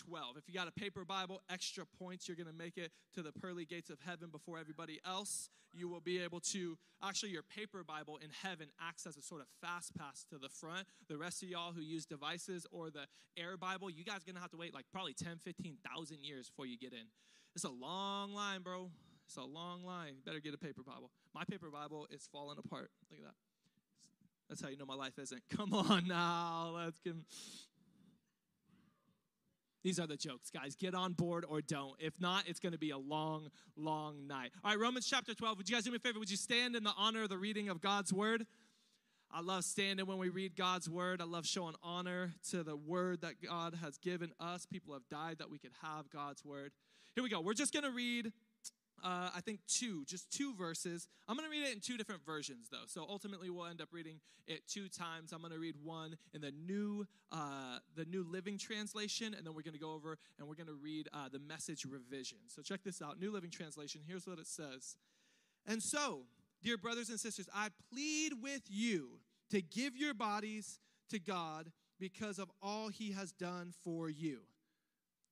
[0.08, 0.36] 12.
[0.36, 3.32] If you got a paper Bible, extra points, you're going to make it to the
[3.32, 5.50] pearly gates of heaven before everybody else.
[5.72, 9.40] You will be able to, actually, your paper Bible in heaven acts as a sort
[9.40, 10.86] of fast pass to the front.
[11.08, 14.40] The rest of y'all who use devices or the air Bible, you guys going to
[14.40, 17.06] have to wait like probably 10, 15,000 years before you get in.
[17.54, 18.90] It's a long line, bro.
[19.26, 20.14] It's a long line.
[20.16, 21.10] You better get a paper Bible.
[21.34, 22.90] My paper Bible is falling apart.
[23.10, 23.34] Look at that.
[24.48, 25.42] That's how you know my life isn't.
[25.56, 26.72] Come on now.
[26.74, 27.14] Let's get.
[29.82, 30.76] These are the jokes, guys.
[30.76, 31.94] Get on board or don't.
[31.98, 34.52] If not, it's going to be a long, long night.
[34.64, 35.58] All right, Romans chapter 12.
[35.58, 36.18] Would you guys do me a favor?
[36.18, 38.46] Would you stand in the honor of the reading of God's word?
[39.34, 41.22] I love standing when we read God's word.
[41.22, 44.66] I love showing honor to the word that God has given us.
[44.66, 46.72] People have died that we could have God's word.
[47.14, 47.40] Here we go.
[47.40, 48.32] We're just going to read
[49.04, 51.08] uh, I think two, just two verses.
[51.26, 52.84] I'm going to read it in two different versions, though.
[52.86, 55.32] So ultimately, we'll end up reading it two times.
[55.32, 59.54] I'm going to read one in the new, uh, the New Living Translation, and then
[59.54, 62.38] we're going to go over and we're going to read uh, the Message Revision.
[62.46, 64.02] So check this out: New Living Translation.
[64.06, 64.96] Here's what it says.
[65.66, 66.20] And so,
[66.62, 69.18] dear brothers and sisters, I plead with you
[69.50, 70.78] to give your bodies
[71.10, 74.42] to God because of all He has done for you.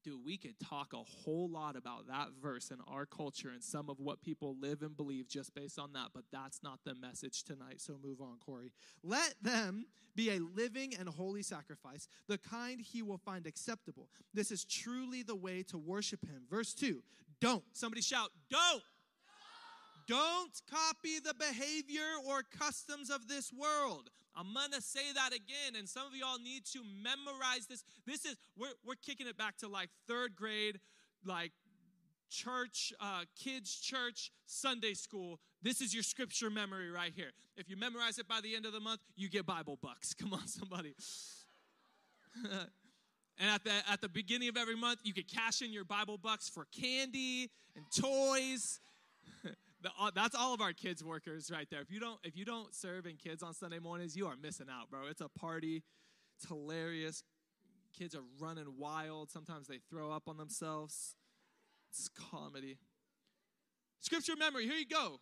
[0.03, 3.91] Dude, we could talk a whole lot about that verse in our culture and some
[3.91, 7.43] of what people live and believe just based on that, but that's not the message
[7.43, 7.81] tonight.
[7.81, 8.73] So move on, Corey.
[9.03, 9.87] Let them
[10.17, 14.09] be a living and holy sacrifice, the kind he will find acceptable.
[14.33, 16.43] This is truly the way to worship him.
[16.49, 17.03] Verse 2
[17.41, 17.65] Don't.
[17.73, 18.83] Somebody shout, Don't.
[20.09, 24.11] Don't copy the behavior or customs of this world.
[24.37, 27.85] I'm gonna say that again, and some of y'all need to memorize this.
[28.07, 30.81] This is we're we're kicking it back to like third grade,
[31.25, 31.53] like
[32.31, 35.41] church, uh, kids' church, Sunday school.
[35.63, 37.33] This is your scripture memory right here.
[37.57, 40.15] If you memorize it by the end of the month, you get Bible bucks.
[40.21, 40.95] Come on, somebody.
[42.45, 46.19] and at the at the beginning of every month, you could cash in your Bible
[46.19, 48.81] bucks for candy and toys
[49.83, 51.81] the, uh, that's all of our kids workers right there.
[51.81, 54.67] If you don't if you don't serve in kids on Sunday mornings, you are missing
[54.71, 55.01] out, bro.
[55.09, 55.83] It's a party.
[56.37, 57.23] It's hilarious.
[57.97, 59.31] Kids are running wild.
[59.31, 61.15] Sometimes they throw up on themselves.
[61.91, 62.79] It's comedy.
[64.01, 64.67] Scripture memory.
[64.67, 65.21] Here you go.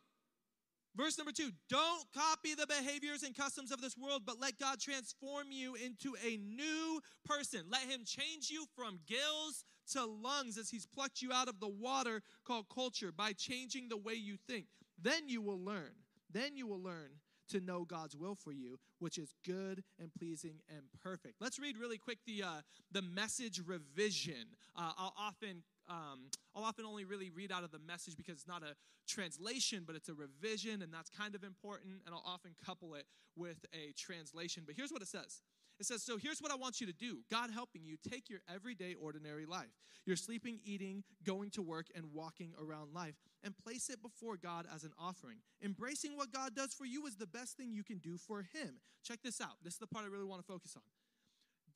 [0.96, 4.80] Verse number two Don't copy the behaviors and customs of this world, but let God
[4.80, 7.62] transform you into a new person.
[7.70, 11.68] Let Him change you from gills to lungs as He's plucked you out of the
[11.68, 14.66] water called culture by changing the way you think.
[15.00, 15.92] Then you will learn.
[16.30, 17.10] Then you will learn
[17.48, 21.36] to know God's will for you, which is good and pleasing and perfect.
[21.40, 22.60] Let's read really quick the uh,
[22.92, 24.56] the message revision.
[24.76, 28.48] Uh, I'll often um, I'll often only really read out of the message because it's
[28.48, 28.74] not a
[29.06, 32.02] translation, but it's a revision, and that's kind of important.
[32.04, 34.64] And I'll often couple it with a translation.
[34.66, 35.40] But here's what it says
[35.78, 38.40] it says, So here's what I want you to do God helping you take your
[38.52, 39.72] everyday, ordinary life,
[40.04, 43.14] your sleeping, eating, going to work, and walking around life,
[43.44, 45.38] and place it before God as an offering.
[45.62, 48.80] Embracing what God does for you is the best thing you can do for Him.
[49.04, 49.56] Check this out.
[49.62, 50.82] This is the part I really want to focus on.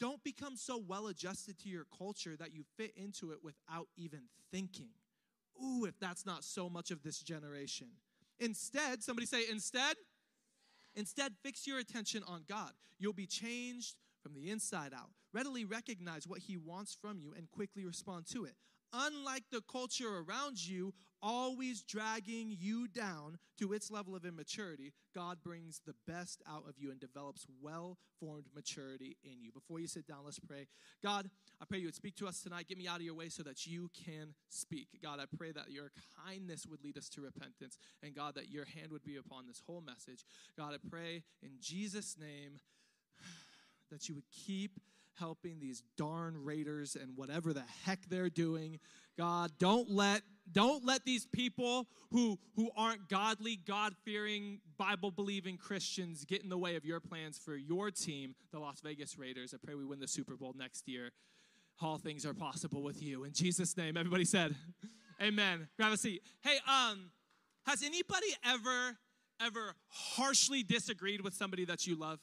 [0.00, 4.22] Don't become so well adjusted to your culture that you fit into it without even
[4.50, 4.88] thinking.
[5.62, 7.88] Ooh, if that's not so much of this generation.
[8.40, 9.94] Instead, somebody say, instead,
[10.94, 12.72] Instead, fix your attention on God.
[12.98, 15.10] You'll be changed from the inside out.
[15.32, 18.54] Readily recognize what He wants from you and quickly respond to it.
[18.92, 25.38] Unlike the culture around you, always dragging you down to its level of immaturity, God
[25.42, 29.52] brings the best out of you and develops well formed maturity in you.
[29.52, 30.66] Before you sit down, let's pray.
[31.02, 31.30] God,
[31.60, 32.68] I pray you would speak to us tonight.
[32.68, 34.88] Get me out of your way so that you can speak.
[35.02, 35.92] God, I pray that your
[36.26, 37.78] kindness would lead us to repentance.
[38.02, 40.24] And God, that your hand would be upon this whole message.
[40.58, 42.58] God, I pray in Jesus' name
[43.90, 44.72] that you would keep
[45.18, 48.78] helping these darn raiders and whatever the heck they're doing.
[49.18, 56.42] God, don't let don't let these people who who aren't godly, God-fearing, Bible-believing Christians get
[56.42, 59.54] in the way of your plans for your team, the Las Vegas Raiders.
[59.54, 61.10] I pray we win the Super Bowl next year.
[61.80, 63.24] All things are possible with you.
[63.24, 64.54] In Jesus' name, everybody said,
[65.22, 65.68] Amen.
[65.78, 66.22] Grab a seat.
[66.42, 67.10] Hey, um,
[67.66, 68.98] has anybody ever
[69.40, 72.20] ever harshly disagreed with somebody that you love?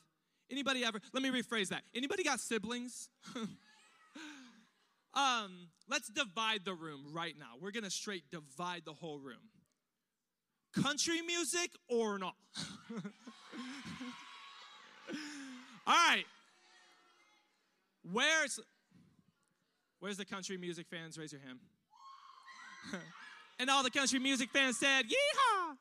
[0.51, 0.99] Anybody ever?
[1.13, 1.83] Let me rephrase that.
[1.93, 3.09] Anybody got siblings?
[5.13, 7.53] um, let's divide the room right now.
[7.61, 9.49] We're gonna straight divide the whole room.
[10.73, 12.35] Country music or not?
[15.87, 16.25] All right.
[18.11, 18.59] Where's
[19.99, 21.17] Where's the country music fans?
[21.17, 21.59] Raise your hand.
[23.59, 25.75] and all the country music fans said, Yeehaw!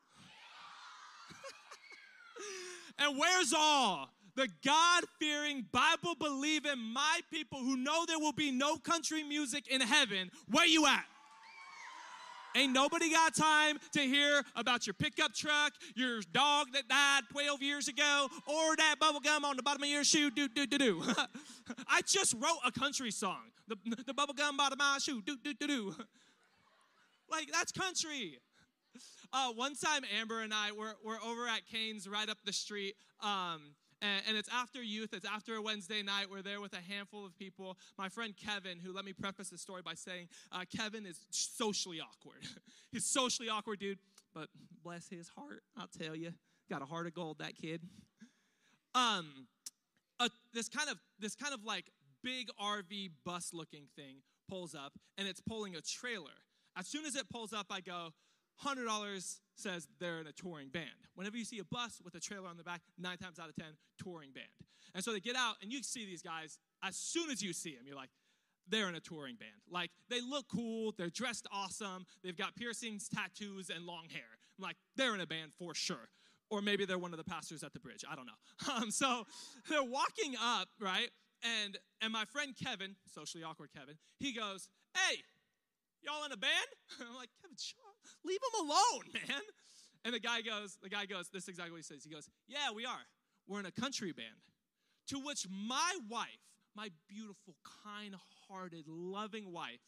[2.99, 4.09] and where's all
[4.39, 9.67] the God fearing, Bible believing, my people who know there will be no country music
[9.67, 11.03] in heaven, where you at?
[12.55, 17.61] Ain't nobody got time to hear about your pickup truck, your dog that died 12
[17.61, 20.31] years ago, or that bubble gum on the bottom of your shoe.
[20.31, 21.03] Do, do, do, do.
[21.87, 23.51] I just wrote a country song.
[23.67, 23.75] The,
[24.07, 25.21] the bubble gum bottom of my shoe.
[25.21, 25.95] Do, do, do, do.
[27.31, 28.39] Like, that's country.
[29.31, 32.95] Uh, one time, Amber and I were, were over at Cane's right up the street.
[33.21, 36.27] Um, and, and, it's after youth, it's after a Wednesday night.
[36.31, 37.77] We're there with a handful of people.
[37.97, 41.99] My friend Kevin, who let me preface the story by saying, uh, Kevin is socially
[41.99, 42.41] awkward.
[42.91, 43.99] He's socially awkward, dude,
[44.33, 44.47] but
[44.83, 46.33] bless his heart, I'll tell you.
[46.69, 47.81] Got a heart of gold, that kid.
[48.95, 49.47] Um,
[50.19, 51.85] uh, this kind of this kind of like
[52.23, 54.17] big RV bus looking thing
[54.49, 56.31] pulls up, and it's pulling a trailer.
[56.77, 58.09] As soon as it pulls up, I go,
[58.65, 60.85] $100 says they're in a touring band.
[61.15, 63.55] Whenever you see a bus with a trailer on the back, nine times out of
[63.55, 63.65] 10,
[64.01, 64.47] touring band.
[64.95, 67.75] And so they get out, and you see these guys, as soon as you see
[67.75, 68.09] them, you're like,
[68.67, 69.51] they're in a touring band.
[69.69, 74.39] Like, they look cool, they're dressed awesome, they've got piercings, tattoos, and long hair.
[74.57, 76.09] I'm like, they're in a band for sure.
[76.49, 78.03] Or maybe they're one of the pastors at the bridge.
[78.09, 78.33] I don't know.
[78.75, 79.25] Um, so
[79.69, 81.09] they're walking up, right?
[81.43, 85.17] And and my friend Kevin, socially awkward Kevin, he goes, Hey,
[86.01, 86.69] y'all in a band?
[87.01, 87.55] I'm like, Kevin,
[88.23, 89.41] Leave him alone, man.
[90.05, 92.03] And the guy goes, the guy goes, this is exactly what he says.
[92.03, 93.05] He goes, Yeah, we are.
[93.47, 94.27] We're in a country band.
[95.07, 96.27] To which my wife,
[96.75, 98.15] my beautiful, kind
[98.47, 99.79] hearted, loving wife,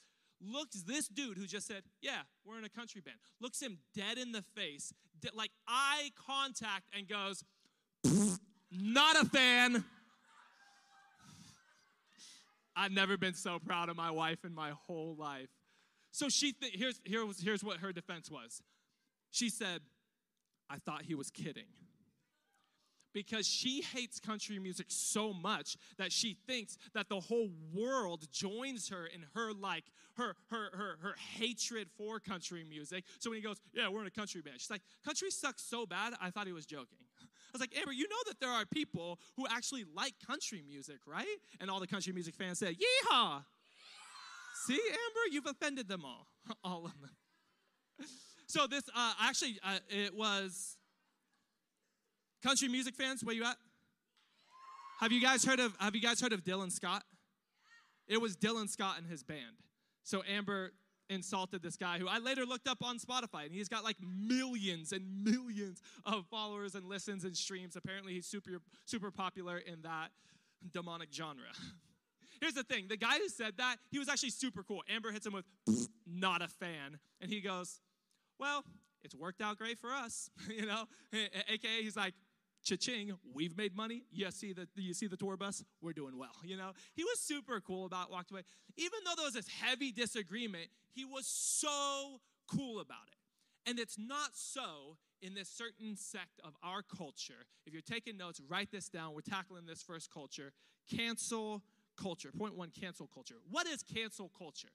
[0.41, 4.18] looks this dude who just said, Yeah, we're in a country band, looks him dead
[4.18, 4.93] in the face,
[5.34, 7.43] like eye contact, and goes,
[8.72, 9.84] Not a fan.
[12.76, 15.49] I've never been so proud of my wife in my whole life.
[16.12, 18.62] So she th- here's here was here's what her defense was.
[19.32, 19.82] She said,
[20.70, 21.68] "I thought he was kidding."
[23.14, 28.88] Because she hates country music so much that she thinks that the whole world joins
[28.88, 29.84] her in her like
[30.16, 33.03] her her her her hatred for country music.
[33.20, 35.86] So when he goes, "Yeah, we're in a country band," she's like, "Country sucks so
[35.86, 38.66] bad, I thought he was joking." I was like, Amber, you know that there are
[38.66, 41.26] people who actually like country music, right?
[41.59, 43.43] And all the country music fans said, Yeehaw!
[44.68, 46.28] See, Amber, you've offended them all,
[46.64, 47.12] all of them.
[48.47, 50.76] So this, uh, actually, uh, it was
[52.43, 53.24] country music fans.
[53.24, 53.55] Where you at?
[54.99, 57.03] Have you guys heard of Have you guys heard of Dylan Scott?
[58.07, 59.55] It was Dylan Scott and his band.
[60.03, 60.74] So Amber
[61.09, 64.91] insulted this guy who I later looked up on Spotify, and he's got like millions
[64.91, 67.78] and millions of followers and listens and streams.
[67.78, 68.51] Apparently, he's super
[68.86, 70.09] super popular in that
[70.74, 71.51] demonic genre.
[72.42, 74.84] Here's the thing the guy who said that, he was actually super cool.
[74.89, 75.46] Amber hits him with,
[76.06, 77.00] not a fan.
[77.22, 77.80] And he goes,
[78.39, 78.66] Well,
[79.04, 80.30] it's worked out great for us.
[80.50, 82.14] you know, AKA, he's like,
[82.64, 84.04] cha-ching, we've made money.
[84.12, 85.64] You see the you see the tour bus?
[85.82, 86.36] We're doing well.
[86.44, 88.42] You know, he was super cool about walked away.
[88.78, 93.70] Even though there was this heavy disagreement, he was so cool about it.
[93.70, 97.46] And it's not so in this certain sect of our culture.
[97.68, 99.14] If you're taking notes, write this down.
[99.14, 100.52] We're tackling this first culture.
[100.89, 101.62] Cancel
[102.02, 102.32] culture.
[102.38, 103.36] Point one cancel culture.
[103.49, 104.70] What is cancel culture?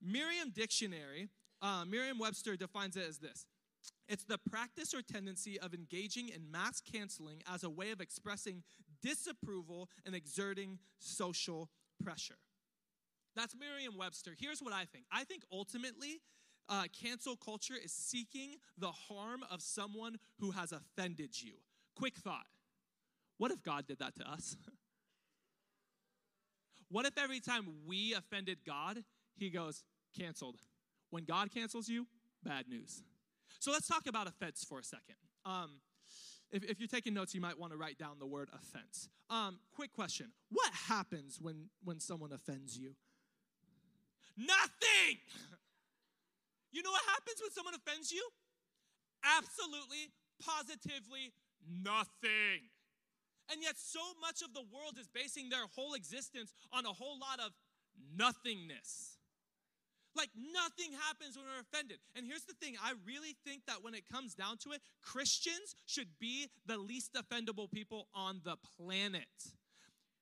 [0.00, 1.28] Merriam Dictionary,
[1.60, 3.46] uh, Merriam Webster defines it as this
[4.08, 8.62] it's the practice or tendency of engaging in mass canceling as a way of expressing
[9.02, 11.68] disapproval, and exerting social
[12.02, 12.38] pressure.
[13.34, 14.34] That's Merriam Webster.
[14.38, 16.20] Here's what I think I think ultimately,
[16.68, 21.54] uh, cancel culture is seeking the harm of someone who has offended you.
[21.96, 22.46] Quick thought
[23.38, 24.56] what if God did that to us?
[26.92, 29.02] what if every time we offended God,
[29.36, 29.82] He goes,
[30.16, 30.60] canceled?
[31.10, 32.06] When God cancels you,
[32.44, 33.02] bad news.
[33.58, 35.16] So let's talk about offense for a second.
[35.44, 35.80] Um,
[36.50, 39.08] if, if, you're taking notes, you might want to write down the word offense.
[39.30, 42.94] Um, quick question What happens when, when someone offends you?
[44.36, 45.18] Nothing!
[46.74, 48.26] You know what happens when someone offends you?
[49.22, 50.08] Absolutely,
[50.40, 51.34] positively
[51.68, 52.64] nothing.
[53.52, 57.18] And yet, so much of the world is basing their whole existence on a whole
[57.18, 57.52] lot of
[58.16, 59.18] nothingness.
[60.16, 61.98] Like nothing happens when we're offended.
[62.16, 65.74] And here's the thing I really think that when it comes down to it, Christians
[65.86, 69.28] should be the least offendable people on the planet.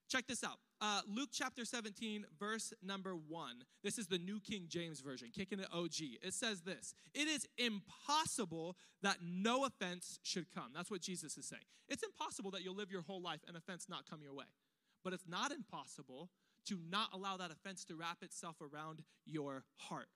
[0.08, 0.58] Check this out.
[0.82, 3.64] Uh, Luke chapter 17, verse number one.
[3.84, 6.18] This is the New King James Version, kicking it OG.
[6.22, 10.70] It says this It is impossible that no offense should come.
[10.74, 11.62] That's what Jesus is saying.
[11.88, 14.46] It's impossible that you'll live your whole life and offense not come your way.
[15.04, 16.30] But it's not impossible
[16.66, 20.08] to not allow that offense to wrap itself around your heart.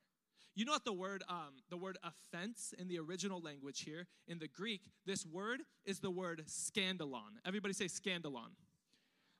[0.54, 4.38] You know what the word um, the word offense in the original language here in
[4.38, 4.82] the Greek?
[5.04, 7.36] This word is the word scandalon.
[7.44, 8.52] Everybody say scandalon.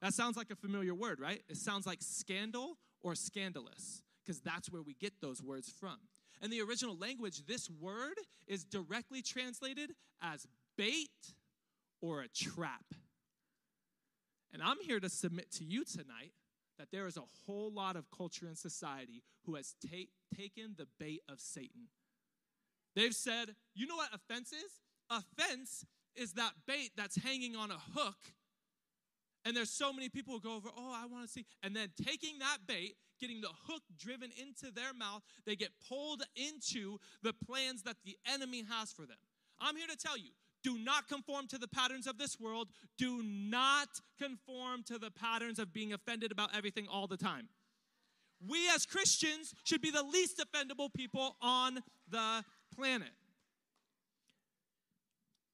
[0.05, 1.41] That sounds like a familiar word, right?
[1.49, 5.97] It sounds like scandal or scandalous because that's where we get those words from.
[6.43, 10.47] In the original language, this word is directly translated as
[10.77, 11.09] bait
[12.03, 12.85] or a trap.
[14.53, 16.33] And I'm here to submit to you tonight
[16.79, 20.87] that there is a whole lot of culture and society who has ta- taken the
[21.01, 21.89] bait of Satan.
[22.95, 24.83] They've said, you know what offense is?
[25.11, 28.19] Offense is that bait that's hanging on a hook.
[29.45, 31.45] And there's so many people who go over, oh, I want to see.
[31.63, 36.23] And then taking that bait, getting the hook driven into their mouth, they get pulled
[36.35, 39.19] into the plans that the enemy has for them.
[39.61, 40.31] I'm here to tell you
[40.65, 42.69] do not conform to the patterns of this world.
[42.97, 43.89] Do not
[44.19, 47.49] conform to the patterns of being offended about everything all the time.
[48.49, 51.81] We as Christians should be the least offendable people on
[52.11, 53.11] the planet.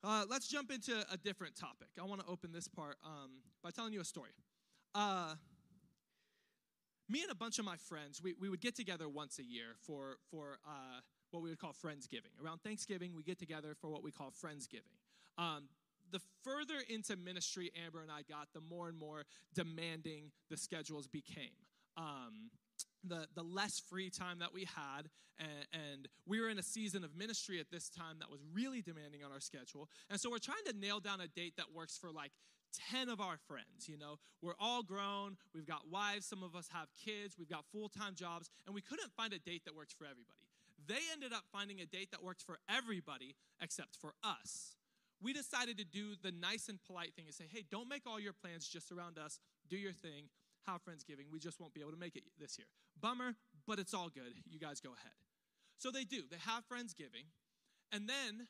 [0.03, 1.88] Uh, let's jump into a different topic.
[2.01, 3.30] I want to open this part um,
[3.62, 4.30] by telling you a story.
[4.94, 5.34] Uh,
[7.09, 9.74] me and a bunch of my friends, we, we would get together once a year
[9.82, 11.01] for, for uh,
[11.32, 12.32] what we would call Friendsgiving.
[12.42, 14.96] Around Thanksgiving, we get together for what we call Friendsgiving.
[15.36, 15.68] Um,
[16.11, 19.24] the further into ministry Amber and I got, the more and more
[19.55, 21.51] demanding the schedules became.
[21.96, 22.51] Um,
[23.05, 27.03] the, the less free time that we had, and, and, we were in a season
[27.03, 29.88] of ministry at this time that was really demanding on our schedule.
[30.11, 32.30] And so we're trying to nail down a date that works for like
[32.92, 33.88] 10 of our friends.
[33.88, 37.64] You know, we're all grown, we've got wives, some of us have kids, we've got
[37.72, 40.46] full time jobs, and we couldn't find a date that worked for everybody.
[40.86, 44.76] They ended up finding a date that worked for everybody except for us
[45.22, 48.18] we decided to do the nice and polite thing and say, hey, don't make all
[48.18, 49.38] your plans just around us.
[49.68, 50.28] Do your thing.
[50.66, 51.30] Have Friendsgiving.
[51.32, 52.66] We just won't be able to make it this year.
[53.01, 53.34] Bummer,
[53.66, 54.34] but it's all good.
[54.48, 55.12] You guys go ahead.
[55.78, 56.22] So they do.
[56.30, 57.26] They have Friendsgiving.
[57.92, 58.46] And then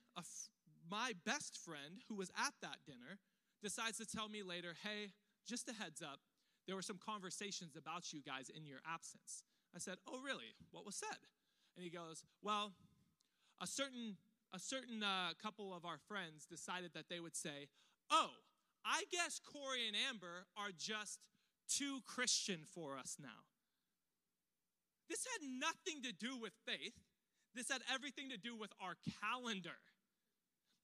[0.90, 3.18] my best friend, who was at that dinner,
[3.62, 5.12] decides to tell me later, hey,
[5.46, 6.20] just a heads up,
[6.66, 9.42] there were some conversations about you guys in your absence.
[9.74, 10.54] I said, oh, really?
[10.72, 11.18] What was said?
[11.76, 12.72] And he goes, well,
[13.60, 14.16] a certain
[14.52, 17.68] a certain uh, couple of our friends decided that they would say,
[18.10, 18.30] Oh,
[18.84, 21.20] I guess Corey and Amber are just
[21.68, 23.46] too Christian for us now.
[25.10, 26.94] This had nothing to do with faith,
[27.52, 29.82] this had everything to do with our calendar.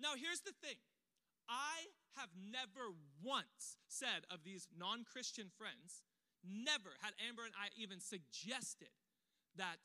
[0.03, 0.83] Now, here's the thing
[1.49, 2.91] I have never
[3.23, 6.03] once said of these non Christian friends,
[6.43, 8.91] never had Amber and I even suggested
[9.55, 9.79] that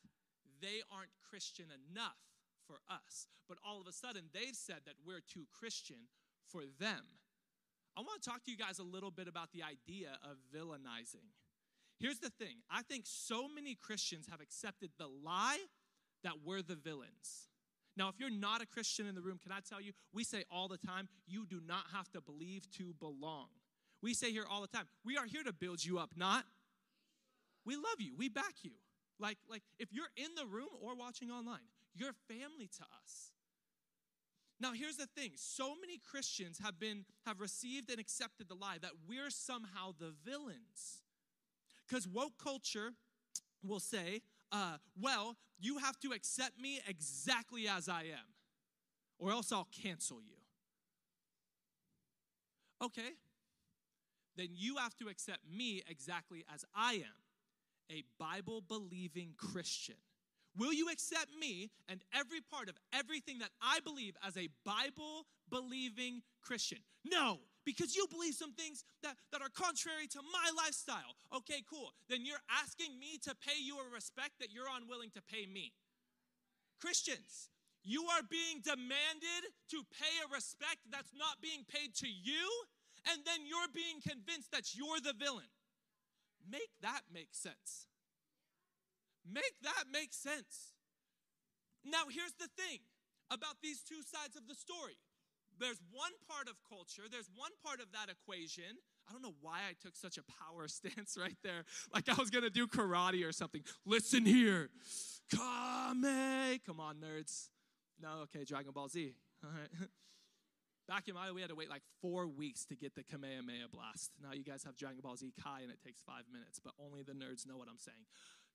[0.59, 2.17] they aren't Christian enough
[2.65, 3.27] for us.
[3.47, 6.09] But all of a sudden, they've said that we're too Christian
[6.49, 7.21] for them.
[7.97, 11.29] I want to talk to you guys a little bit about the idea of villainizing.
[12.01, 15.59] Here's the thing I think so many Christians have accepted the lie
[16.23, 17.47] that we're the villains.
[17.95, 20.43] Now, if you're not a Christian in the room, can I tell you, we say
[20.49, 23.47] all the time, you do not have to believe to belong.
[24.01, 26.45] We say here all the time, we are here to build you up, not.
[27.65, 28.71] We love you, we back you.
[29.19, 31.59] Like, like if you're in the room or watching online,
[31.93, 33.33] you're family to us.
[34.59, 35.31] Now here's the thing.
[35.35, 40.13] So many Christians have been have received and accepted the lie that we're somehow the
[40.25, 41.01] villains.
[41.91, 42.93] Cuz woke culture
[43.61, 44.21] will say,
[44.51, 48.33] uh, well, you have to accept me exactly as I am,
[49.19, 50.37] or else I'll cancel you.
[52.81, 53.11] Okay,
[54.37, 57.21] then you have to accept me exactly as I am
[57.91, 59.95] a Bible believing Christian.
[60.57, 65.27] Will you accept me and every part of everything that I believe as a Bible
[65.49, 66.79] believing Christian?
[67.05, 71.17] No, because you believe some things that, that are contrary to my lifestyle.
[71.33, 71.93] Okay, cool.
[72.09, 75.73] Then you're asking me to pay you a respect that you're unwilling to pay me.
[76.79, 77.49] Christians,
[77.83, 82.45] you are being demanded to pay a respect that's not being paid to you,
[83.09, 85.49] and then you're being convinced that you're the villain.
[86.49, 87.85] Make that make sense.
[89.25, 90.73] Make that make sense.
[91.85, 92.81] Now, here's the thing
[93.29, 94.97] about these two sides of the story
[95.61, 98.77] there's one part of culture, there's one part of that equation.
[99.07, 102.29] I don't know why I took such a power stance right there, like I was
[102.29, 103.61] gonna do karate or something.
[103.85, 104.69] Listen here,
[105.29, 106.59] Kame.
[106.65, 107.49] Come on, nerds.
[108.01, 109.13] No, okay, Dragon Ball Z.
[109.43, 109.69] All right.
[110.87, 114.11] Back in my we had to wait like four weeks to get the Kamehameha blast.
[114.21, 117.03] Now you guys have Dragon Ball Z Kai and it takes five minutes, but only
[117.03, 118.05] the nerds know what I'm saying.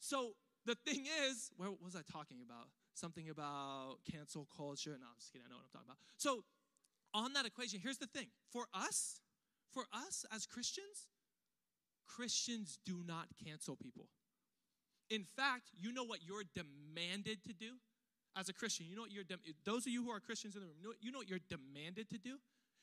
[0.00, 0.32] So
[0.66, 2.68] the thing is, where was I talking about?
[2.94, 4.96] Something about cancel culture.
[4.98, 5.46] No, I'm just kidding.
[5.46, 6.02] I know what I'm talking about.
[6.18, 6.42] So
[7.14, 8.26] on that equation, here's the thing.
[8.52, 9.20] For us,
[9.72, 11.08] for us as Christians,
[12.06, 14.08] Christians do not cancel people.
[15.10, 17.72] In fact, you know what you're demanded to do
[18.36, 18.86] as a Christian?
[18.88, 21.12] You know what you're de- those of you who are Christians in the room, you
[21.12, 22.38] know, what you're demanded to do?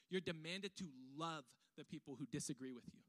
[0.10, 0.86] You're demanded to
[1.18, 1.44] love
[1.78, 3.00] the people who disagree with you.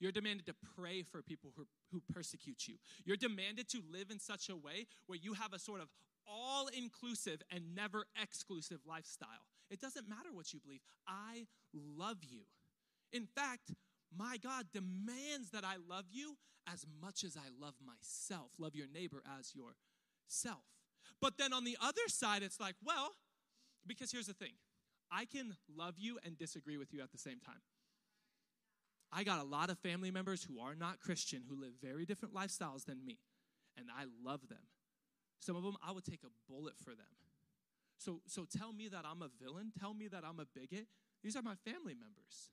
[0.00, 2.74] You're demanded to pray for people who, who persecute you.
[3.04, 5.88] You're demanded to live in such a way where you have a sort of
[6.26, 9.46] all inclusive and never exclusive lifestyle.
[9.70, 10.80] It doesn't matter what you believe.
[11.06, 12.42] I love you.
[13.12, 13.72] In fact,
[14.16, 16.36] my God demands that I love you
[16.72, 18.52] as much as I love myself.
[18.58, 20.64] Love your neighbor as yourself.
[21.20, 23.12] But then on the other side, it's like, well,
[23.86, 24.52] because here's the thing
[25.10, 27.60] I can love you and disagree with you at the same time.
[29.12, 32.34] I got a lot of family members who are not Christian who live very different
[32.34, 33.18] lifestyles than me,
[33.76, 34.66] and I love them.
[35.38, 37.06] Some of them, I would take a bullet for them.
[38.04, 40.86] So, so tell me that I'm a villain, tell me that I'm a bigot.
[41.22, 42.52] These are my family members.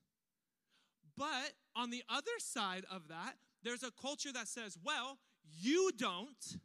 [1.16, 5.18] But on the other side of that, there's a culture that says, well,
[5.60, 6.56] you don't.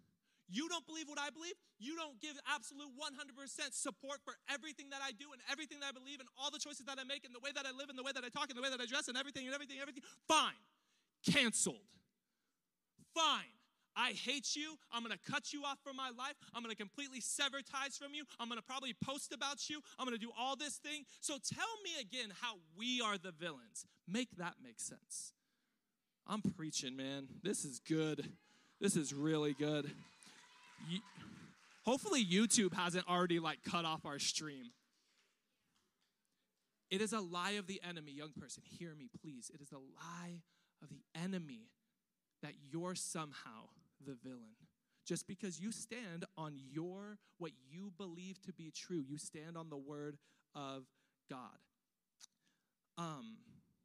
[0.47, 1.55] You don't believe what I believe.
[1.77, 5.91] You don't give absolute 100% support for everything that I do and everything that I
[5.91, 7.99] believe and all the choices that I make and the way that I live and
[7.99, 9.75] the way that I talk and the way that I dress and everything and everything,
[9.75, 10.03] and everything.
[10.31, 10.55] Fine.
[11.27, 11.91] Canceled.
[13.13, 13.56] Fine.
[13.97, 14.75] I hate you.
[14.91, 16.35] I'm going to cut you off from my life.
[16.53, 18.23] I'm going to completely sever ties from you.
[18.39, 19.81] I'm going to probably post about you.
[19.97, 21.03] I'm going to do all this thing.
[21.19, 23.85] So tell me again how we are the villains.
[24.07, 25.33] Make that make sense.
[26.27, 27.27] I'm preaching, man.
[27.41, 28.29] This is good.
[28.79, 29.89] This is really good.
[30.87, 30.99] You,
[31.83, 34.65] hopefully, YouTube hasn't already like cut off our stream.
[36.91, 38.63] It is a lie of the enemy, young person.
[38.77, 39.49] Hear me, please.
[39.53, 40.41] It is a lie
[40.83, 41.71] of the enemy
[42.43, 43.69] that you're somehow
[44.05, 44.55] the villain.
[45.05, 49.69] Just because you stand on your, what you believe to be true, you stand on
[49.69, 50.17] the word
[50.53, 50.83] of
[51.29, 51.57] God.
[52.97, 53.37] Um,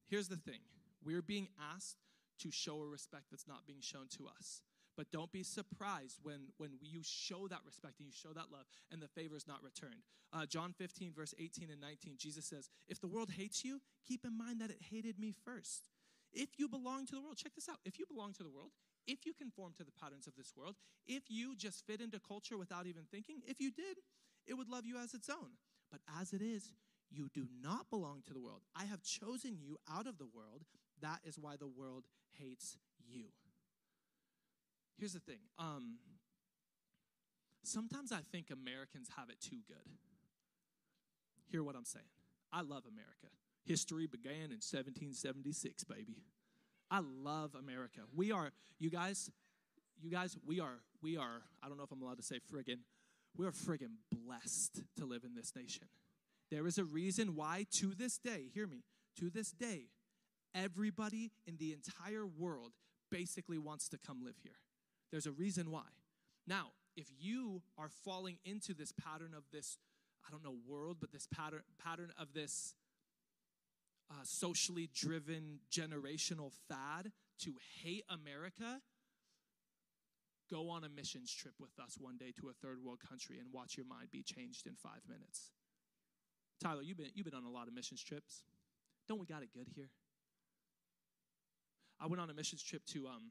[0.09, 0.61] here's the thing
[1.05, 1.97] we're being asked
[2.41, 4.63] to show a respect that's not being shown to us.
[4.97, 8.67] But don't be surprised when, when you show that respect and you show that love
[8.91, 10.03] and the favor is not returned.
[10.33, 14.25] Uh, John 15, verse 18 and 19, Jesus says, If the world hates you, keep
[14.25, 15.89] in mind that it hated me first.
[16.33, 17.79] If you belong to the world, check this out.
[17.85, 18.71] If you belong to the world,
[19.07, 20.77] if you conform to the patterns of this world,
[21.07, 23.99] if you just fit into culture without even thinking, if you did,
[24.47, 25.51] it would love you as its own.
[25.91, 26.73] But as it is,
[27.11, 28.63] you do not belong to the world.
[28.75, 30.65] I have chosen you out of the world.
[31.01, 32.05] That is why the world
[32.39, 33.27] hates you.
[34.99, 35.41] Here's the thing.
[35.59, 35.99] Um,
[37.65, 39.99] sometimes I think Americans have it too good.
[41.51, 42.07] Hear what I'm saying.
[42.53, 43.29] I love America.
[43.65, 46.23] History began in 1776, baby.
[46.93, 48.01] I love America.
[48.15, 49.31] We are, you guys,
[50.03, 52.81] you guys, we are, we are, I don't know if I'm allowed to say friggin',
[53.35, 55.87] we are friggin' blessed to live in this nation.
[56.51, 58.85] There is a reason why, to this day, hear me,
[59.19, 59.87] to this day,
[60.55, 62.73] everybody in the entire world
[63.11, 64.61] basically wants to come live here.
[65.11, 65.89] There's a reason why.
[66.47, 69.79] Now, if you are falling into this pattern of this,
[70.29, 72.75] I don't know, world, but this pattern, pattern of this
[74.13, 78.81] uh, socially driven generational fad to hate America,
[80.51, 83.49] go on a missions trip with us one day to a third world country and
[83.53, 85.51] watch your mind be changed in five minutes.
[86.61, 88.43] Tyler, you've been, you've been on a lot of missions trips.
[89.09, 89.89] Don't we got it good here?
[91.99, 93.31] I went on a missions trip to, um,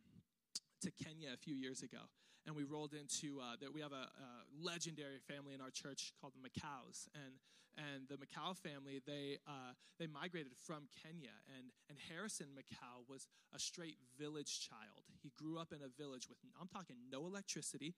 [0.81, 1.99] to Kenya a few years ago.
[2.45, 3.73] And we rolled into uh, that.
[3.73, 4.29] We have a, a
[4.61, 7.33] legendary family in our church called the Macaus, and
[7.77, 13.27] and the Macau family they uh, they migrated from Kenya, and and Harrison Macau was
[13.53, 15.05] a straight village child.
[15.21, 17.95] He grew up in a village with I'm talking no electricity,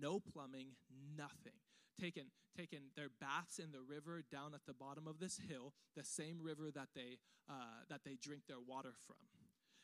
[0.00, 0.76] no plumbing,
[1.16, 1.58] nothing.
[2.00, 6.02] Taken, taking their baths in the river down at the bottom of this hill, the
[6.02, 7.18] same river that they
[7.50, 9.20] uh, that they drink their water from.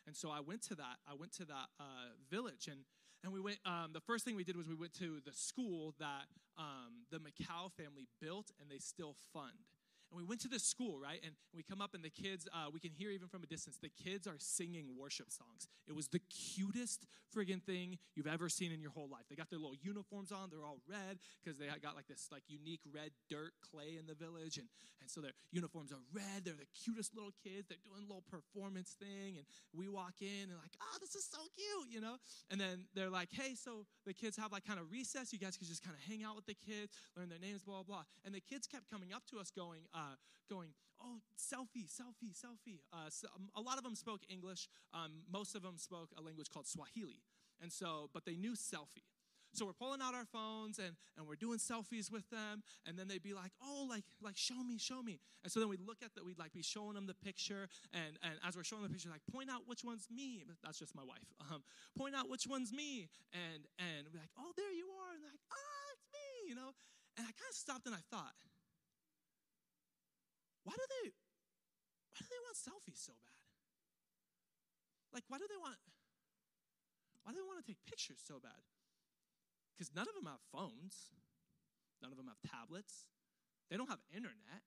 [0.06, 0.96] And so I went to that.
[1.06, 2.86] I went to that uh, village, and
[3.24, 3.58] and we went.
[3.64, 6.26] Um, the first thing we did was we went to the school that
[6.58, 9.52] um, the Macau family built, and they still fund.
[10.16, 11.20] And we went to this school, right?
[11.22, 13.76] And we come up, and the kids, uh, we can hear even from a distance,
[13.76, 15.68] the kids are singing worship songs.
[15.86, 17.06] It was the cutest
[17.36, 19.24] friggin' thing you've ever seen in your whole life.
[19.28, 22.42] They got their little uniforms on, they're all red because they got like this like
[22.48, 24.56] unique red dirt clay in the village.
[24.56, 24.68] And,
[25.02, 26.44] and so their uniforms are red.
[26.44, 27.68] They're the cutest little kids.
[27.68, 29.36] They're doing a little performance thing.
[29.36, 29.44] And
[29.74, 32.16] we walk in and like, oh, this is so cute, you know?
[32.50, 35.32] And then they're like, hey, so the kids have like kind of recess.
[35.32, 37.82] You guys can just kind of hang out with the kids, learn their names, blah,
[37.82, 38.04] blah, blah.
[38.24, 40.05] And the kids kept coming up to us going, uh,
[40.48, 40.70] going,
[41.02, 42.80] oh, selfie, selfie, selfie.
[42.92, 44.68] Uh, so, um, a lot of them spoke English.
[44.94, 47.22] Um, most of them spoke a language called Swahili.
[47.60, 49.06] And so, but they knew selfie.
[49.56, 53.08] So we're pulling out our phones and, and we're doing selfies with them, and then
[53.08, 56.04] they'd be like, "Oh, like like show me, show me." And so then we'd look
[56.04, 58.90] at that, we'd like be showing them the picture, and and as we're showing the
[58.90, 60.44] picture, like point out which one's me.
[60.62, 61.24] That's just my wife.
[61.46, 61.62] Um,
[61.96, 65.40] point out which one's me, and and we're like, "Oh, there you are," and like,
[65.48, 66.74] "Oh, it's me," you know.
[67.16, 68.34] And I kind of stopped and I thought,
[70.66, 71.14] why do they
[72.10, 73.38] why do they want selfies so bad?
[75.14, 75.78] Like why do they want
[77.22, 78.66] why do they want to take pictures so bad?
[79.74, 81.14] Because none of them have phones.
[82.02, 83.06] None of them have tablets.
[83.70, 84.66] They don't have internet.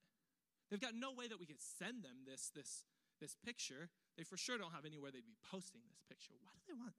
[0.72, 2.88] They've got no way that we could send them this this
[3.20, 3.92] this picture.
[4.16, 6.36] They for sure don't have anywhere they'd be posting this picture.
[6.40, 6.96] Why do they want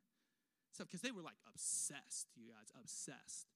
[0.72, 3.51] so because they were like obsessed, you guys, obsessed.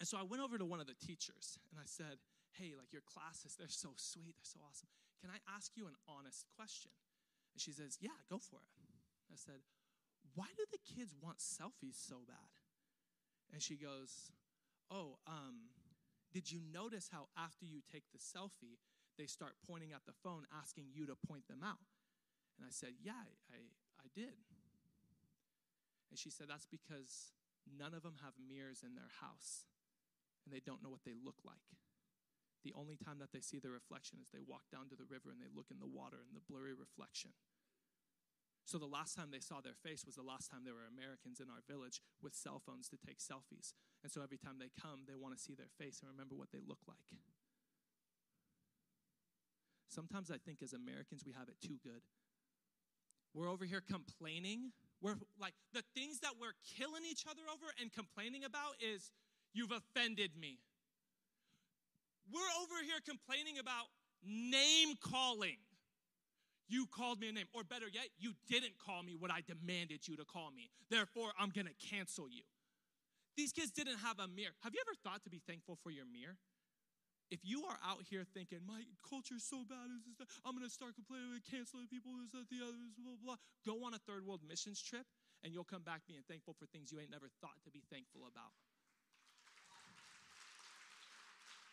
[0.00, 2.18] And so I went over to one of the teachers and I said,
[2.58, 4.88] hey, like your classes, they're so sweet, they're so awesome.
[5.20, 6.90] Can I ask you an honest question?
[7.54, 8.72] And she says, yeah, go for it.
[9.32, 9.64] I said,
[10.34, 12.52] why do the kids want selfies so bad?
[13.52, 14.32] And she goes,
[14.90, 15.72] oh, um,
[16.32, 18.80] did you notice how after you take the selfie,
[19.18, 21.84] they start pointing at the phone asking you to point them out?
[22.56, 23.60] And I said, yeah, I,
[24.00, 24.36] I did.
[26.10, 27.32] And she said, that's because
[27.68, 29.64] none of them have mirrors in their house
[30.44, 31.62] and they don't know what they look like.
[32.62, 35.34] The only time that they see their reflection is they walk down to the river
[35.34, 37.34] and they look in the water and the blurry reflection.
[38.64, 41.42] So the last time they saw their face was the last time there were Americans
[41.42, 43.74] in our village with cell phones to take selfies.
[44.06, 46.54] And so every time they come, they want to see their face and remember what
[46.54, 47.02] they look like.
[49.90, 52.06] Sometimes I think as Americans we have it too good.
[53.34, 54.72] We're over here complaining.
[55.02, 59.10] We're like the things that we're killing each other over and complaining about is
[59.52, 60.60] you've offended me.
[62.30, 63.88] We're over here complaining about
[64.22, 65.58] name calling.
[66.68, 67.50] You called me a name.
[67.52, 70.70] Or better yet, you didn't call me what I demanded you to call me.
[70.88, 72.46] Therefore, I'm to cancel you.
[73.36, 74.52] These kids didn't have a mirror.
[74.62, 76.36] Have you ever thought to be thankful for your mirror?
[77.32, 79.88] If you are out here thinking, my culture is so bad,
[80.44, 84.00] I'm to start complaining, canceling people, this, that, the others, blah, blah, go on a
[84.04, 85.08] third world missions trip,
[85.40, 88.28] and you'll come back being thankful for things you ain't never thought to be thankful
[88.28, 88.52] about.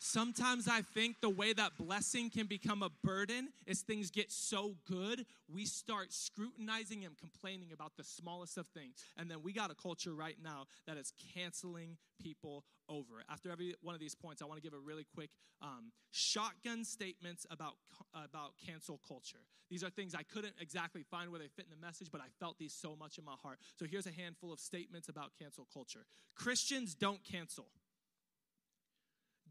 [0.01, 4.75] Sometimes I think the way that blessing can become a burden is things get so
[4.87, 8.95] good, we start scrutinizing and complaining about the smallest of things.
[9.17, 13.23] And then we got a culture right now that is canceling people over.
[13.29, 15.31] After every one of these points, I want to give a really quick
[15.61, 17.73] um, shotgun statements about,
[18.13, 19.43] about cancel culture.
[19.69, 22.27] These are things I couldn't exactly find where they fit in the message, but I
[22.39, 23.59] felt these so much in my heart.
[23.77, 27.65] So here's a handful of statements about cancel culture Christians don't cancel.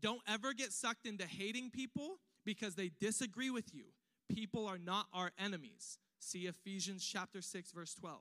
[0.01, 3.85] Don't ever get sucked into hating people because they disagree with you.
[4.29, 5.99] People are not our enemies.
[6.21, 8.19] See Ephesians chapter 6 verse 12.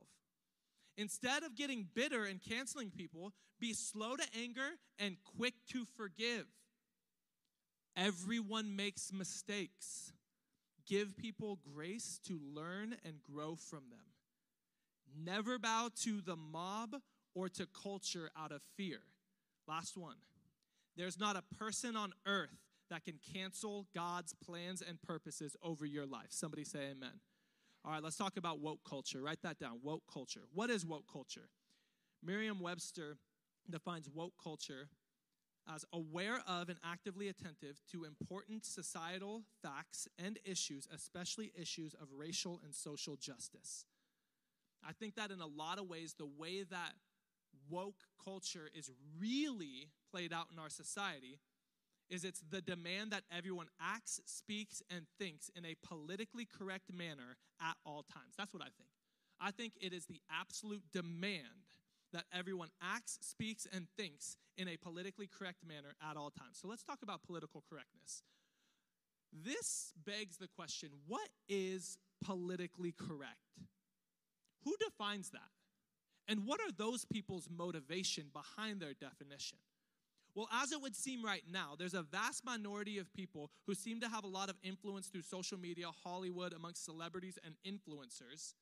[0.98, 6.46] Instead of getting bitter and canceling people, be slow to anger and quick to forgive.
[7.96, 10.14] Everyone makes mistakes.
[10.88, 14.00] Give people grace to learn and grow from them.
[15.24, 16.96] Never bow to the mob
[17.36, 19.00] or to culture out of fear.
[19.68, 20.16] Last one.
[20.98, 22.58] There's not a person on earth
[22.90, 26.28] that can cancel God's plans and purposes over your life.
[26.30, 27.20] Somebody say amen.
[27.86, 29.22] All right, let's talk about woke culture.
[29.22, 29.80] Write that down.
[29.84, 30.42] Woke culture.
[30.54, 31.50] What is woke culture?
[32.24, 33.18] Merriam Webster
[33.70, 34.90] defines woke culture
[35.74, 42.08] as aware of and actively attentive to important societal facts and issues, especially issues of
[42.18, 43.86] racial and social justice.
[44.88, 46.94] I think that in a lot of ways, the way that
[47.70, 48.90] woke culture is
[49.20, 51.40] really played out in our society
[52.10, 57.38] is it's the demand that everyone acts, speaks, and thinks in a politically correct manner
[57.62, 58.36] at all times.
[58.38, 58.90] That's what I think.
[59.40, 61.68] I think it is the absolute demand
[62.14, 66.58] that everyone acts, speaks, and thinks in a politically correct manner at all times.
[66.62, 68.24] So let's talk about political correctness.
[69.34, 73.36] This begs the question what is politically correct?
[74.64, 75.52] Who defines that?
[76.28, 79.60] And what are those people's motivation behind their definition?
[80.38, 84.00] Well, as it would seem right now, there's a vast minority of people who seem
[84.02, 88.54] to have a lot of influence through social media, Hollywood, amongst celebrities and influencers,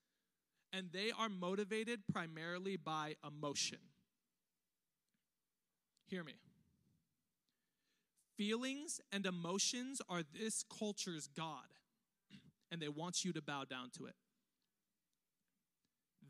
[0.72, 3.80] and they are motivated primarily by emotion.
[6.08, 6.36] Hear me.
[8.38, 11.68] Feelings and emotions are this culture's God,
[12.72, 14.16] and they want you to bow down to it.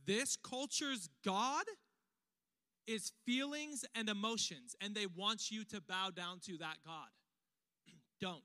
[0.07, 1.65] This culture's God
[2.87, 7.09] is feelings and emotions, and they want you to bow down to that God.
[8.21, 8.43] Don't.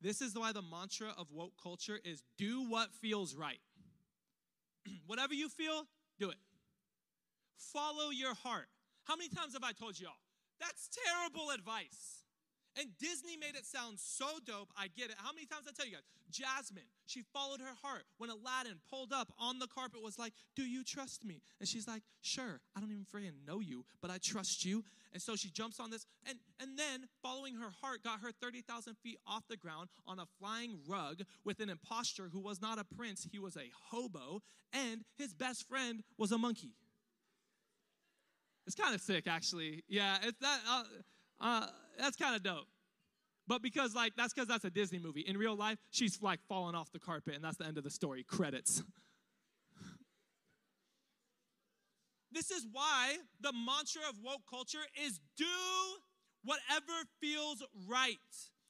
[0.00, 3.60] This is why the mantra of woke culture is do what feels right.
[5.06, 5.84] Whatever you feel,
[6.18, 6.36] do it.
[7.56, 8.68] Follow your heart.
[9.04, 10.12] How many times have I told y'all?
[10.60, 12.23] That's terrible advice.
[12.76, 14.70] And Disney made it sound so dope.
[14.76, 15.16] I get it.
[15.18, 16.02] How many times I tell you guys?
[16.30, 18.04] Jasmine, she followed her heart.
[18.18, 21.86] When Aladdin pulled up on the carpet, was like, "Do you trust me?" And she's
[21.86, 22.60] like, "Sure.
[22.74, 24.82] I don't even freaking know you, but I trust you."
[25.12, 28.62] And so she jumps on this, and and then following her heart got her thirty
[28.62, 32.80] thousand feet off the ground on a flying rug with an impostor who was not
[32.80, 33.26] a prince.
[33.30, 34.42] He was a hobo,
[34.72, 36.72] and his best friend was a monkey.
[38.66, 39.84] It's kind of sick, actually.
[39.88, 40.60] Yeah, it's that.
[40.68, 40.82] Uh,
[41.40, 41.66] uh,
[41.98, 42.66] that's kind of dope.
[43.46, 45.20] But because like that's because that's a Disney movie.
[45.20, 47.90] In real life, she's like falling off the carpet, and that's the end of the
[47.90, 48.24] story.
[48.24, 48.82] Credits.
[52.32, 55.44] this is why the mantra of woke culture is do
[56.42, 58.16] whatever feels right.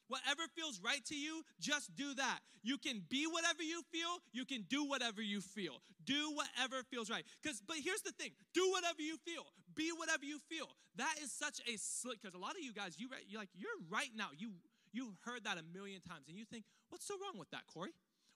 [0.08, 2.40] Whatever feels right to you, just do that.
[2.62, 5.80] You can be whatever you feel, you can do whatever you feel.
[6.04, 7.24] Do whatever feels right.
[7.42, 9.44] Cuz but here's the thing, do whatever you feel.
[9.74, 10.76] Be whatever you feel.
[10.96, 13.80] That is such a slick cuz a lot of you guys you you like you're
[13.88, 14.30] right now.
[14.36, 14.52] You
[14.92, 17.94] you've heard that a million times and you think, "What's so wrong with that, Corey?"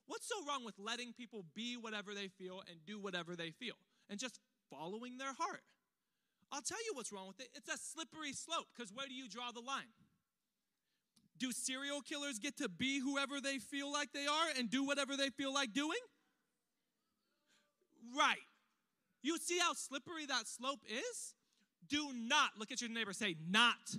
[0.08, 3.76] What's so wrong with letting people be whatever they feel and do whatever they feel
[4.08, 4.40] and just
[4.70, 5.62] following their heart?
[6.50, 7.50] I'll tell you what's wrong with it.
[7.54, 9.92] It's a slippery slope because where do you draw the line?
[11.38, 15.16] Do serial killers get to be whoever they feel like they are and do whatever
[15.16, 15.98] they feel like doing?
[18.16, 18.38] Right.
[19.22, 21.34] You see how slippery that slope is?
[21.88, 23.96] Do not look at your neighbor, say, not.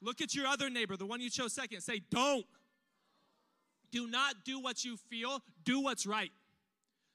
[0.00, 2.46] Look at your other neighbor, the one you chose second, say, don't.
[3.90, 6.32] Do not do what you feel, do what's right.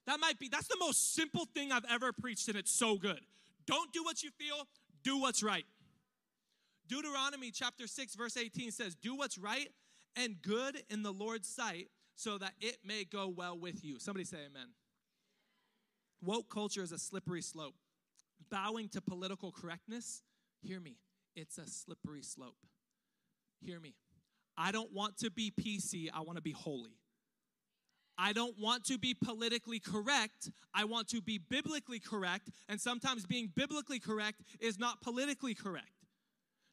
[0.07, 3.19] That might be, that's the most simple thing I've ever preached, and it's so good.
[3.67, 4.67] Don't do what you feel,
[5.03, 5.65] do what's right.
[6.91, 9.69] Deuteronomy chapter 6, verse 18 says, Do what's right
[10.17, 13.97] and good in the Lord's sight so that it may go well with you.
[13.97, 14.67] Somebody say amen.
[16.21, 17.75] Woke culture is a slippery slope.
[18.49, 20.21] Bowing to political correctness,
[20.61, 20.97] hear me,
[21.33, 22.57] it's a slippery slope.
[23.61, 23.95] Hear me.
[24.57, 26.97] I don't want to be PC, I want to be holy.
[28.17, 30.51] I don't want to be politically correct.
[30.73, 32.49] I want to be biblically correct.
[32.67, 36.00] And sometimes being biblically correct is not politically correct.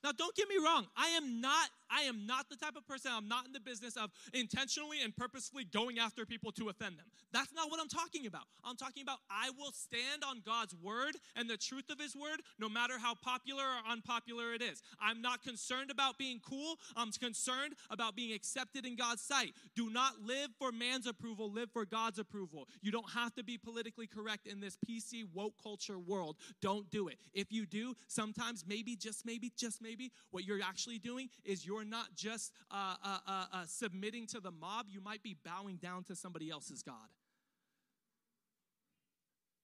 [0.05, 0.87] Now, don't get me wrong.
[0.97, 3.97] I am not I am not the type of person, I'm not in the business
[3.97, 7.07] of intentionally and purposefully going after people to offend them.
[7.33, 8.45] That's not what I'm talking about.
[8.65, 12.41] I'm talking about I will stand on God's word and the truth of his word
[12.59, 14.83] no matter how popular or unpopular it is.
[15.01, 16.77] I'm not concerned about being cool.
[16.97, 19.53] I'm concerned about being accepted in God's sight.
[19.77, 22.69] Do not live for man's approval, live for God's approval.
[22.83, 26.37] You don't have to be politically correct in this PC woke culture world.
[26.61, 27.19] Don't do it.
[27.33, 31.78] If you do, sometimes maybe just maybe just maybe what you're actually doing is you're
[31.79, 35.77] you're not just uh, uh, uh, uh, submitting to the mob, you might be bowing
[35.77, 36.95] down to somebody else's God.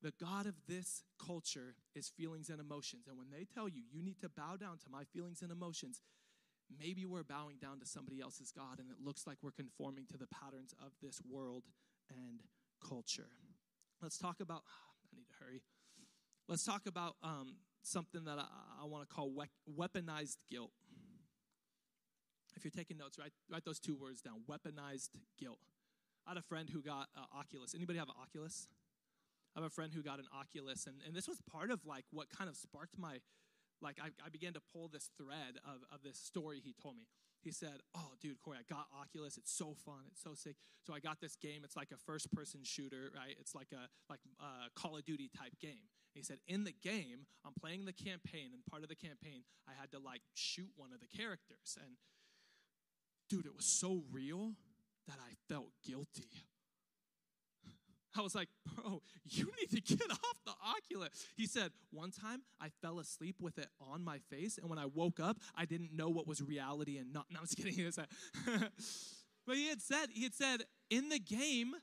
[0.01, 3.07] The God of this culture is feelings and emotions.
[3.09, 6.01] And when they tell you, you need to bow down to my feelings and emotions,
[6.79, 10.19] maybe we're bowing down to somebody else's God and it looks like we're conforming to
[10.19, 11.65] the patterns of this world
[12.11, 12.41] and
[12.87, 13.31] culture.
[14.03, 14.63] Let's talk about,
[15.13, 15.63] I need to hurry.
[16.49, 18.47] Let's talk about um, something that I,
[18.83, 20.71] I want to call we- weaponized guilt.
[22.57, 25.59] If you're taking notes, write, write those two words down weaponized guilt.
[26.27, 27.75] I had a friend who got uh, Oculus.
[27.75, 28.69] Anybody have an Oculus?
[29.55, 32.05] I have a friend who got an Oculus, and, and this was part of like
[32.11, 33.19] what kind of sparked my,
[33.81, 37.05] like I, I began to pull this thread of, of this story he told me.
[37.41, 39.37] He said, "Oh, dude, Corey, I got Oculus.
[39.37, 40.09] It's so fun.
[40.11, 40.57] It's so sick.
[40.83, 41.61] So I got this game.
[41.63, 43.37] It's like a first-person shooter, right?
[43.39, 45.93] It's like a like a uh, Call of Duty type game.
[46.15, 49.73] He said, In the game, I'm playing the campaign, and part of the campaign, I
[49.79, 51.77] had to like shoot one of the characters.
[51.77, 51.99] And
[53.29, 54.53] dude, it was so real
[55.09, 56.29] that I felt guilty.
[58.17, 61.27] I was like, bro, you need to get off the Oculus.
[61.37, 64.87] He said, one time I fell asleep with it on my face, and when I
[64.87, 67.27] woke up, I didn't know what was reality and not.
[67.33, 67.93] No, I'm just kidding.
[69.47, 71.75] But he had said, he had said, in the game,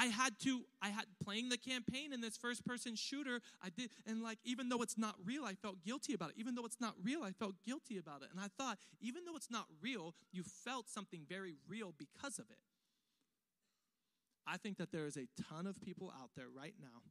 [0.00, 3.40] I had to, I had playing the campaign in this first person shooter.
[3.62, 6.36] I did, and like, even though it's not real, I felt guilty about it.
[6.38, 8.28] Even though it's not real, I felt guilty about it.
[8.30, 12.46] And I thought, even though it's not real, you felt something very real because of
[12.50, 12.56] it.
[14.46, 17.02] I think that there is a ton of people out there right now,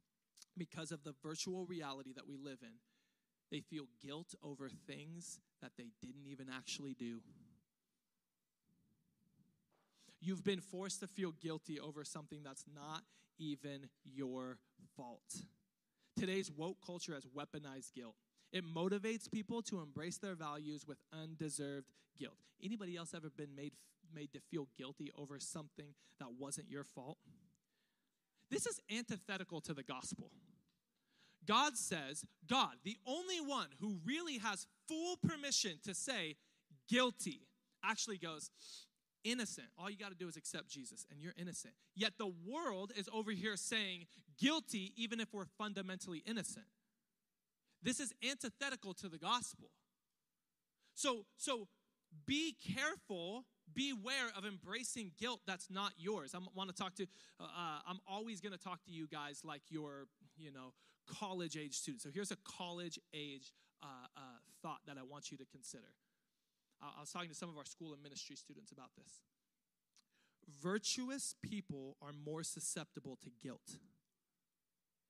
[0.58, 2.80] because of the virtual reality that we live in,
[3.52, 7.20] they feel guilt over things that they didn't even actually do.
[10.20, 13.02] You've been forced to feel guilty over something that's not
[13.38, 14.58] even your
[14.96, 15.42] fault.
[16.18, 18.16] Today's woke culture has weaponized guilt.
[18.52, 21.86] It motivates people to embrace their values with undeserved
[22.18, 22.34] guilt.
[22.62, 23.72] Anybody else ever been made
[24.14, 27.18] made to feel guilty over something that wasn't your fault?
[28.50, 30.30] This is antithetical to the gospel.
[31.46, 36.36] God says, God, the only one who really has full permission to say
[36.88, 37.46] guilty,
[37.84, 38.50] actually goes,
[39.24, 39.68] innocent.
[39.78, 41.74] All you got to do is accept Jesus, and you're innocent.
[41.94, 44.06] Yet the world is over here saying
[44.38, 46.66] guilty, even if we're fundamentally innocent.
[47.82, 49.70] This is antithetical to the gospel.
[50.94, 51.68] So, so
[52.26, 56.34] be careful beware of embracing guilt that's not yours.
[56.34, 57.06] I want to talk to,
[57.38, 60.06] uh, uh I'm always going to talk to you guys like your,
[60.36, 60.72] you know,
[61.06, 62.04] college age students.
[62.04, 63.52] So here's a college age
[63.82, 63.86] uh,
[64.16, 64.20] uh,
[64.62, 65.94] thought that I want you to consider.
[66.82, 69.20] I was talking to some of our school and ministry students about this.
[70.62, 73.78] Virtuous people are more susceptible to guilt.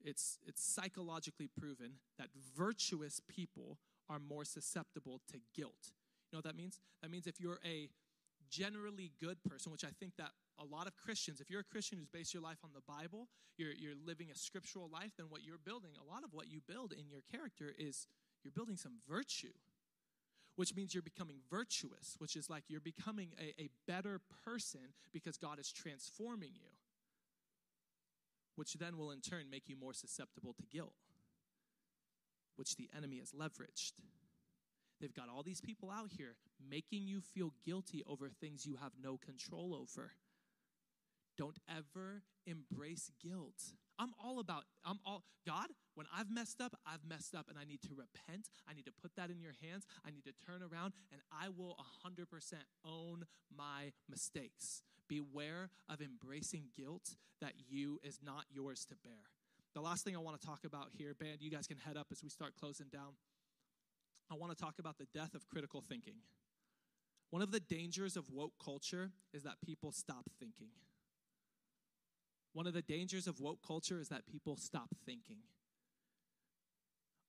[0.02, 3.78] It's, it's psychologically proven that virtuous people
[4.09, 5.92] are more susceptible to guilt.
[6.30, 6.80] You know what that means?
[7.02, 7.88] That means if you're a
[8.51, 11.98] generally good person, which I think that a lot of Christians, if you're a Christian
[11.98, 15.44] who's based your life on the Bible, you're, you're living a scriptural life, then what
[15.44, 18.06] you're building, a lot of what you build in your character is
[18.42, 19.52] you're building some virtue,
[20.61, 25.39] which means you're becoming virtuous, which is like you're becoming a, a better person because
[25.39, 26.69] God is transforming you,
[28.57, 30.93] which then will in turn make you more susceptible to guilt,
[32.57, 33.93] which the enemy has leveraged.
[35.01, 36.35] They've got all these people out here
[36.69, 40.12] making you feel guilty over things you have no control over.
[41.39, 43.62] Don't ever embrace guilt.
[44.01, 47.64] I'm all about, I'm all, God, when I've messed up, I've messed up and I
[47.64, 48.48] need to repent.
[48.66, 49.85] I need to put that in your hands.
[50.06, 52.24] I need to turn around and I will 100%
[52.82, 54.81] own my mistakes.
[55.06, 59.28] Beware of embracing guilt that you is not yours to bear.
[59.74, 62.06] The last thing I want to talk about here, band, you guys can head up
[62.10, 63.12] as we start closing down.
[64.32, 66.14] I want to talk about the death of critical thinking.
[67.31, 70.70] One of the dangers of woke culture is that people stop thinking.
[72.52, 75.39] One of the dangers of woke culture is that people stop thinking.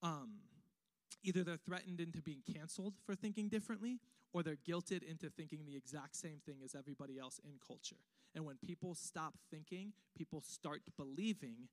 [0.02, 0.39] Um,
[1.23, 3.99] either they're threatened into being canceled for thinking differently,
[4.34, 7.98] or they're guilted into thinking the exact same thing as everybody else in culture.
[8.34, 11.68] And when people stop thinking, people start believing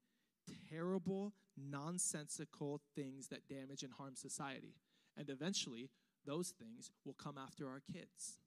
[0.71, 4.75] terrible, nonsensical things that damage and harm society.
[5.17, 5.91] And eventually,
[6.27, 8.39] those things will come after our kids.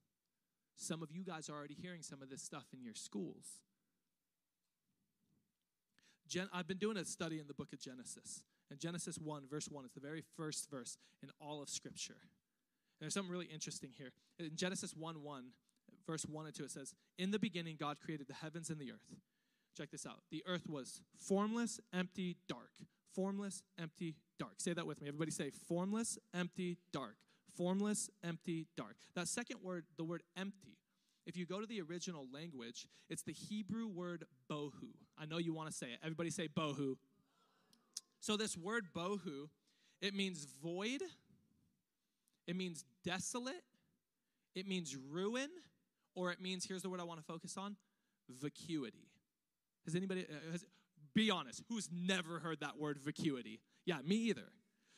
[0.76, 3.61] Some of you guys are already hearing some of this stuff in your schools.
[6.32, 8.41] Gen- I've been doing a study in the book of Genesis.
[8.70, 12.16] And Genesis 1, verse 1, is the very first verse in all of Scripture.
[12.22, 14.14] And there's something really interesting here.
[14.40, 15.44] In Genesis 1 1,
[16.08, 18.94] verse 1 and 2, it says, In the beginning, God created the heavens and the
[18.94, 19.14] earth.
[19.78, 20.22] Check this out.
[20.32, 22.72] The earth was formless, empty, dark.
[23.14, 24.53] Formless, empty, dark.
[24.60, 25.10] Say that with me.
[25.10, 27.18] Everybody say formless, empty, dark.
[27.58, 28.95] Formless, empty, dark.
[29.16, 30.78] That second word, the word empty,
[31.26, 34.94] if you go to the original language, it's the Hebrew word bohu.
[35.22, 35.99] I know you want to say it.
[36.02, 36.95] Everybody say bohu.
[38.19, 39.49] So, this word bohu,
[40.02, 41.02] it means void,
[42.48, 43.64] it means desolate,
[44.56, 45.49] it means ruin,
[46.15, 47.76] or it means, here's the word I want to focus on
[48.30, 49.10] vacuity.
[49.85, 50.65] Has anybody, uh, has,
[51.14, 53.60] be honest, who's never heard that word vacuity?
[53.85, 54.49] Yeah, me either.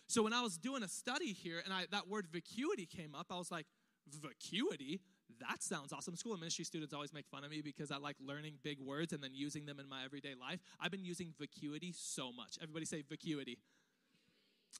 [0.07, 3.27] So when I was doing a study here and I, that word vacuity came up,
[3.29, 3.65] I was like,
[4.07, 5.01] vacuity?
[5.49, 6.15] That sounds awesome.
[6.15, 9.22] School ministry students always make fun of me because I like learning big words and
[9.22, 10.60] then using them in my everyday life.
[10.80, 12.57] I've been using vacuity so much.
[12.61, 13.57] Everybody say vacuity.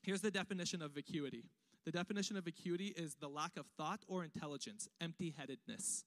[0.02, 1.44] Here's the definition of vacuity
[1.84, 6.04] the definition of vacuity is the lack of thought or intelligence, empty headedness.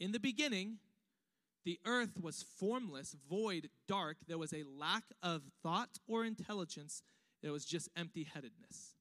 [0.00, 0.78] In the beginning,
[1.64, 4.18] The earth was formless, void, dark.
[4.28, 7.02] There was a lack of thought or intelligence.
[7.42, 8.94] It was just empty headedness.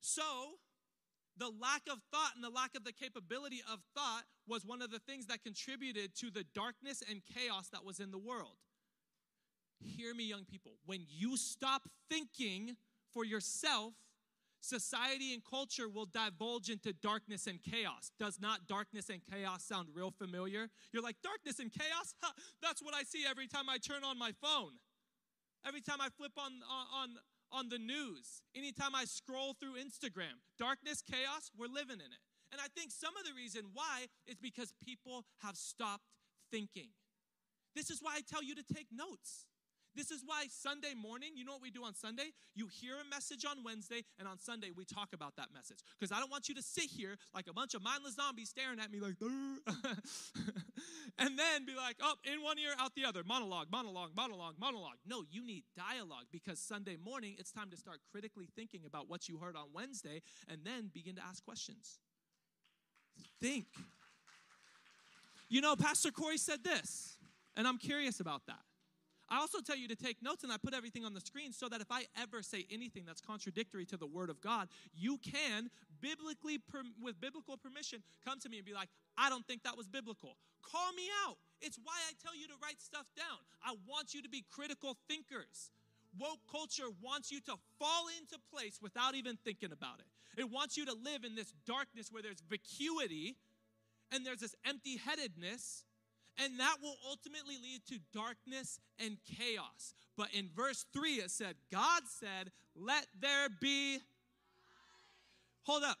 [0.00, 0.22] So,
[1.36, 4.90] the lack of thought and the lack of the capability of thought was one of
[4.90, 8.56] the things that contributed to the darkness and chaos that was in the world.
[9.80, 10.72] Hear me, young people.
[10.86, 12.76] When you stop thinking
[13.12, 13.94] for yourself,
[14.60, 18.10] society and culture will divulge into darkness and chaos.
[18.18, 20.70] Does not darkness and chaos sound real familiar?
[20.92, 22.14] You're like, darkness and chaos?
[22.22, 22.32] Ha,
[22.62, 24.72] that's what I see every time I turn on my phone.
[25.66, 26.52] Every time I flip on,
[26.94, 27.10] on,
[27.54, 32.22] on the news, anytime I scroll through Instagram, darkness, chaos, we're living in it.
[32.50, 36.10] And I think some of the reason why is because people have stopped
[36.50, 36.90] thinking.
[37.74, 39.46] This is why I tell you to take notes.
[39.96, 42.32] This is why Sunday morning, you know what we do on Sunday?
[42.54, 45.78] You hear a message on Wednesday, and on Sunday, we talk about that message.
[45.98, 48.80] Because I don't want you to sit here like a bunch of mindless zombies staring
[48.80, 49.14] at me like,
[51.18, 53.22] and then be like, oh, in one ear, out the other.
[53.24, 54.98] Monologue, monologue, monologue, monologue.
[55.06, 59.28] No, you need dialogue because Sunday morning, it's time to start critically thinking about what
[59.28, 61.98] you heard on Wednesday and then begin to ask questions.
[63.40, 63.66] Think.
[65.48, 67.16] You know, Pastor Corey said this,
[67.56, 68.58] and I'm curious about that.
[69.28, 71.68] I also tell you to take notes and I put everything on the screen so
[71.68, 75.70] that if I ever say anything that's contradictory to the word of God, you can
[76.00, 76.58] biblically
[77.02, 80.36] with biblical permission come to me and be like, "I don't think that was biblical."
[80.62, 81.38] Call me out.
[81.60, 83.38] It's why I tell you to write stuff down.
[83.62, 85.70] I want you to be critical thinkers.
[86.18, 90.06] Woke culture wants you to fall into place without even thinking about it.
[90.36, 93.36] It wants you to live in this darkness where there's vacuity
[94.10, 95.84] and there's this empty headedness
[96.42, 99.94] and that will ultimately lead to darkness and chaos.
[100.16, 103.98] But in verse 3, it said, God said, Let there be.
[105.62, 105.98] Hold up.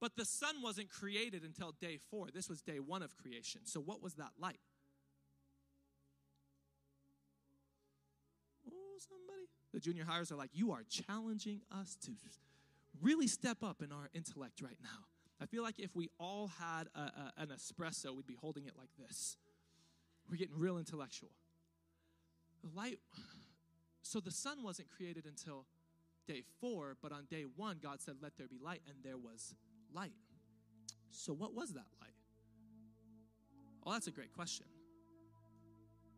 [0.00, 2.26] But the sun wasn't created until day four.
[2.34, 3.62] This was day one of creation.
[3.64, 4.60] So, what was that light?
[8.68, 9.48] Oh, somebody.
[9.72, 12.10] The junior highers are like, You are challenging us to
[13.00, 15.06] really step up in our intellect right now.
[15.44, 18.72] I feel like if we all had a, a, an espresso, we'd be holding it
[18.78, 19.36] like this.
[20.30, 21.28] We're getting real intellectual.
[22.62, 22.98] The light,
[24.02, 25.66] so the sun wasn't created until
[26.26, 29.54] day four, but on day one, God said, Let there be light, and there was
[29.92, 30.14] light.
[31.10, 32.16] So, what was that light?
[33.84, 34.64] Well, that's a great question.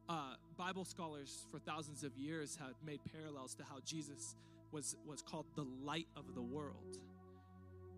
[0.09, 4.37] Uh, Bible scholars for thousands of years have made parallels to how Jesus
[4.71, 7.01] was, was called the light of the world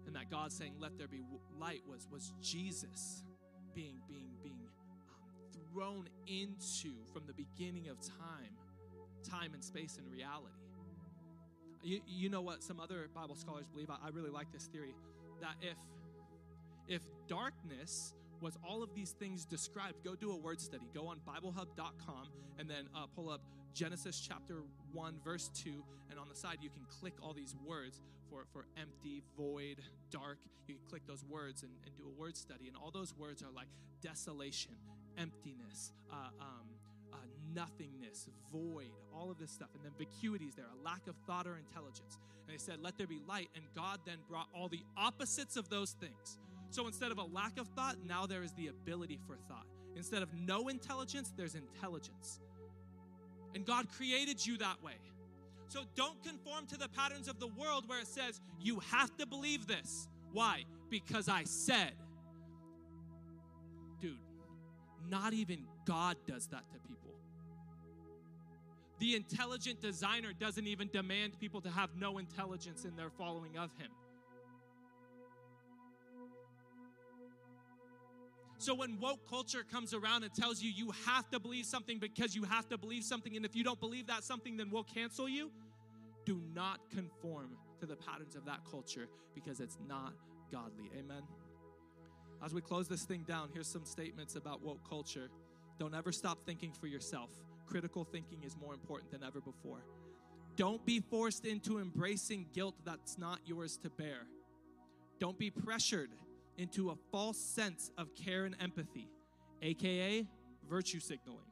[0.08, 1.22] and that God saying, "Let there be
[1.56, 3.22] light," was was Jesus
[3.74, 4.66] being being being
[5.08, 8.56] um, thrown into from the beginning of time,
[9.22, 10.54] time and space and reality.
[11.82, 13.90] You, you know what some other Bible scholars believe?
[13.90, 14.94] I, I really like this theory
[15.40, 15.76] that if
[16.88, 20.88] if darkness was all of these things described, go do a word study.
[20.94, 22.28] Go on BibleHub.com
[22.58, 23.40] and then uh, pull up
[23.74, 24.62] Genesis chapter
[24.92, 28.00] 1, verse 2, and on the side you can click all these words
[28.30, 29.80] for, for empty, void,
[30.10, 30.38] dark.
[30.66, 33.42] You can click those words and, and do a word study, and all those words
[33.42, 33.68] are like
[34.02, 34.72] desolation,
[35.16, 36.68] emptiness, uh, um,
[37.12, 37.16] uh,
[37.54, 39.68] nothingness, void, all of this stuff.
[39.74, 42.18] And then vacuity is there, a lack of thought or intelligence.
[42.46, 43.48] And they said, Let there be light.
[43.54, 46.38] And God then brought all the opposites of those things.
[46.70, 49.66] So instead of a lack of thought, now there is the ability for thought.
[49.96, 52.40] Instead of no intelligence, there's intelligence.
[53.54, 54.94] And God created you that way.
[55.68, 59.26] So don't conform to the patterns of the world where it says, you have to
[59.26, 60.08] believe this.
[60.32, 60.64] Why?
[60.90, 61.92] Because I said.
[64.00, 64.18] Dude,
[65.08, 67.14] not even God does that to people.
[68.98, 73.70] The intelligent designer doesn't even demand people to have no intelligence in their following of
[73.78, 73.90] him.
[78.68, 82.36] So when woke culture comes around and tells you you have to believe something because
[82.36, 85.26] you have to believe something, and if you don't believe that something, then we'll cancel
[85.26, 85.50] you,
[86.26, 90.12] do not conform to the patterns of that culture because it's not
[90.52, 90.90] godly.
[90.98, 91.22] Amen.
[92.44, 95.30] As we close this thing down, here's some statements about woke culture.
[95.78, 97.30] Don't ever stop thinking for yourself.
[97.66, 99.86] Critical thinking is more important than ever before.
[100.56, 104.26] Don't be forced into embracing guilt that's not yours to bear.
[105.18, 106.10] Don't be pressured
[106.58, 109.08] into a false sense of care and empathy,
[109.62, 110.26] aka
[110.68, 111.46] virtue signaling.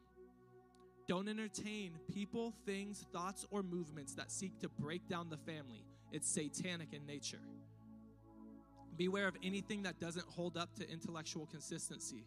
[1.09, 5.85] Don't entertain people, things, thoughts, or movements that seek to break down the family.
[6.11, 7.41] It's satanic in nature.
[8.97, 12.25] Beware of anything that doesn't hold up to intellectual consistency.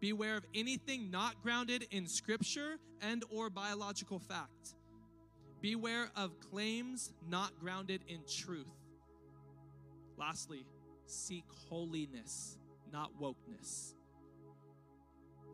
[0.00, 4.74] Beware of anything not grounded in scripture and or biological fact.
[5.60, 8.66] Beware of claims not grounded in truth.
[10.16, 10.64] Lastly,
[11.06, 12.58] seek holiness,
[12.92, 13.94] not wokeness.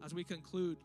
[0.04, 0.78] as we conclude.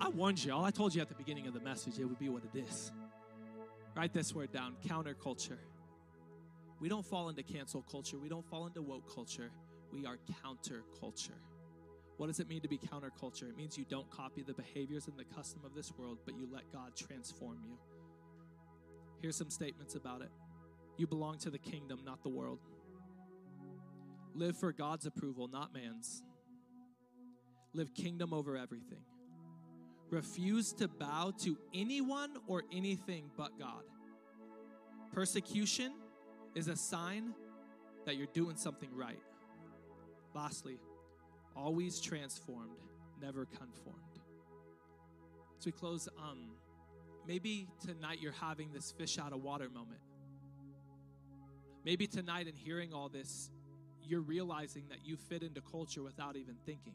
[0.00, 0.64] I warned y'all.
[0.64, 2.90] I told you at the beginning of the message it would be what it is.
[3.94, 5.58] Write this word down counterculture.
[6.80, 8.18] We don't fall into cancel culture.
[8.18, 9.50] We don't fall into woke culture.
[9.92, 11.38] We are counterculture.
[12.18, 13.48] What does it mean to be counterculture?
[13.48, 16.48] It means you don't copy the behaviors and the custom of this world, but you
[16.52, 17.78] let God transform you.
[19.22, 20.30] Here's some statements about it.
[20.96, 22.58] You belong to the kingdom, not the world.
[24.34, 26.22] Live for God's approval, not man's.
[27.72, 29.04] Live kingdom over everything.
[30.10, 33.82] Refuse to bow to anyone or anything but God.
[35.12, 35.92] Persecution
[36.56, 37.32] is a sign
[38.06, 39.22] that you're doing something right.
[40.34, 40.78] Lastly,
[41.58, 42.78] always transformed,
[43.20, 43.98] never conformed.
[45.58, 46.50] As we close, um,
[47.26, 50.00] maybe tonight you're having this fish out of water moment.
[51.84, 53.50] Maybe tonight, in hearing all this,
[54.02, 56.94] you're realizing that you fit into culture without even thinking.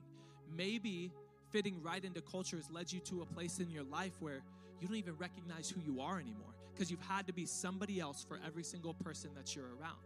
[0.55, 1.11] Maybe
[1.51, 4.41] fitting right into culture has led you to a place in your life where
[4.79, 8.25] you don't even recognize who you are anymore because you've had to be somebody else
[8.27, 9.99] for every single person that you're around.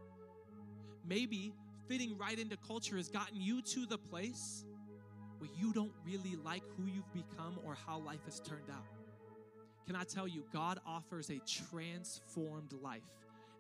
[1.08, 1.54] Maybe
[1.88, 4.66] fitting right into culture has gotten you to the place
[5.40, 8.86] where you don't really like who you've become or how life has turned out.
[9.86, 13.04] Can I tell you, God offers a transformed life,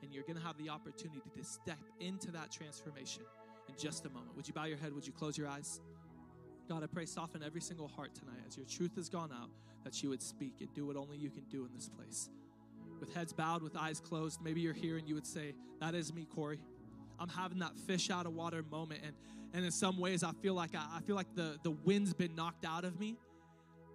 [0.02, 3.24] and you're going to have the opportunity to step into that transformation
[3.70, 4.36] in just a moment.
[4.36, 4.94] Would you bow your head?
[4.94, 5.80] Would you close your eyes?
[6.68, 9.50] God, I pray soften every single heart tonight as your truth has gone out,
[9.86, 12.30] that you would speak and do what only you can do in this place.
[13.00, 16.14] With heads bowed, with eyes closed, maybe you're here and you would say, That is
[16.14, 16.60] me, Corey.
[17.20, 19.02] I'm having that fish out of water moment.
[19.04, 19.14] And,
[19.54, 22.36] and in some ways, I feel like I, I feel like the, the wind's been
[22.36, 23.18] knocked out of me.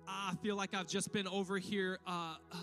[0.08, 1.98] I feel like I've just been over here.
[2.06, 2.56] Uh, uh,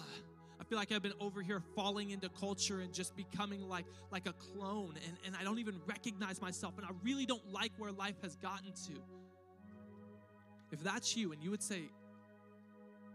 [0.60, 4.28] I feel like I've been over here falling into culture and just becoming like like
[4.28, 7.92] a clone, and, and I don't even recognize myself, and I really don't like where
[7.92, 9.02] life has gotten to.
[10.72, 11.84] If that's you, and you would say,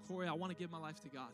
[0.08, 1.30] Corey, I want to give my life to God.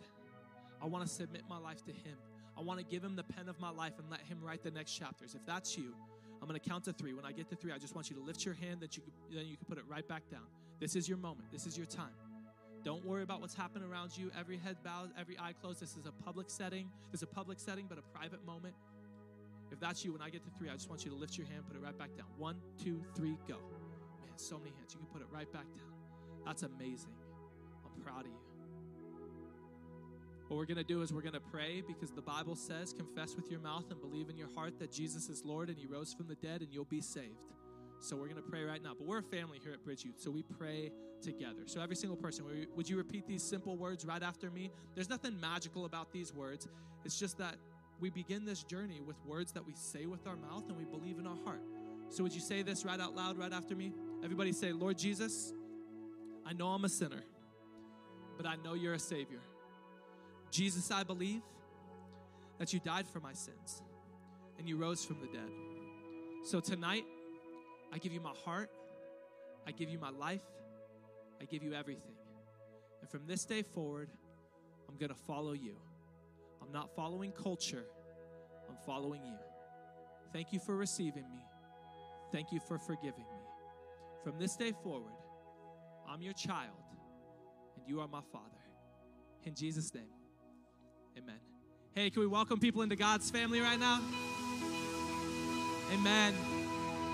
[0.82, 2.16] I want to submit my life to Him.
[2.56, 4.70] I want to give Him the pen of my life and let Him write the
[4.70, 5.34] next chapters.
[5.34, 5.94] If that's you,
[6.40, 7.12] I'm going to count to three.
[7.12, 9.02] When I get to three, I just want you to lift your hand that you
[9.32, 10.46] then you can put it right back down.
[10.78, 11.50] This is your moment.
[11.52, 12.14] This is your time.
[12.82, 14.30] Don't worry about what's happening around you.
[14.38, 15.80] Every head bowed, every eye closed.
[15.80, 16.88] This is a public setting.
[17.12, 18.74] This is a public setting, but a private moment.
[19.70, 21.46] If that's you, when I get to three, I just want you to lift your
[21.46, 22.26] hand, put it right back down.
[22.38, 23.56] One, two, three, go.
[24.22, 24.94] Man, so many hands.
[24.94, 25.92] You can put it right back down.
[26.46, 27.12] That's amazing.
[27.84, 28.49] I'm proud of you.
[30.50, 33.36] What we're going to do is we're going to pray because the Bible says, confess
[33.36, 36.12] with your mouth and believe in your heart that Jesus is Lord and he rose
[36.12, 37.52] from the dead and you'll be saved.
[38.00, 38.94] So we're going to pray right now.
[38.98, 40.90] But we're a family here at Bridge Youth, so we pray
[41.22, 41.60] together.
[41.66, 42.44] So every single person,
[42.74, 44.72] would you repeat these simple words right after me?
[44.96, 46.66] There's nothing magical about these words.
[47.04, 47.54] It's just that
[48.00, 51.20] we begin this journey with words that we say with our mouth and we believe
[51.20, 51.62] in our heart.
[52.08, 53.92] So would you say this right out loud right after me?
[54.24, 55.52] Everybody say, Lord Jesus,
[56.44, 57.22] I know I'm a sinner,
[58.36, 59.38] but I know you're a Savior.
[60.50, 61.42] Jesus, I believe
[62.58, 63.82] that you died for my sins
[64.58, 65.50] and you rose from the dead.
[66.44, 67.04] So tonight,
[67.92, 68.70] I give you my heart,
[69.66, 70.42] I give you my life,
[71.40, 72.16] I give you everything.
[73.00, 74.10] And from this day forward,
[74.88, 75.76] I'm going to follow you.
[76.62, 77.84] I'm not following culture,
[78.68, 79.38] I'm following you.
[80.32, 81.44] Thank you for receiving me.
[82.32, 83.40] Thank you for forgiving me.
[84.22, 85.14] From this day forward,
[86.08, 86.70] I'm your child
[87.76, 88.44] and you are my father.
[89.44, 90.19] In Jesus' name,
[91.16, 91.36] amen.
[91.92, 94.00] Hey, can we welcome people into God's family right now?
[95.92, 96.34] Amen.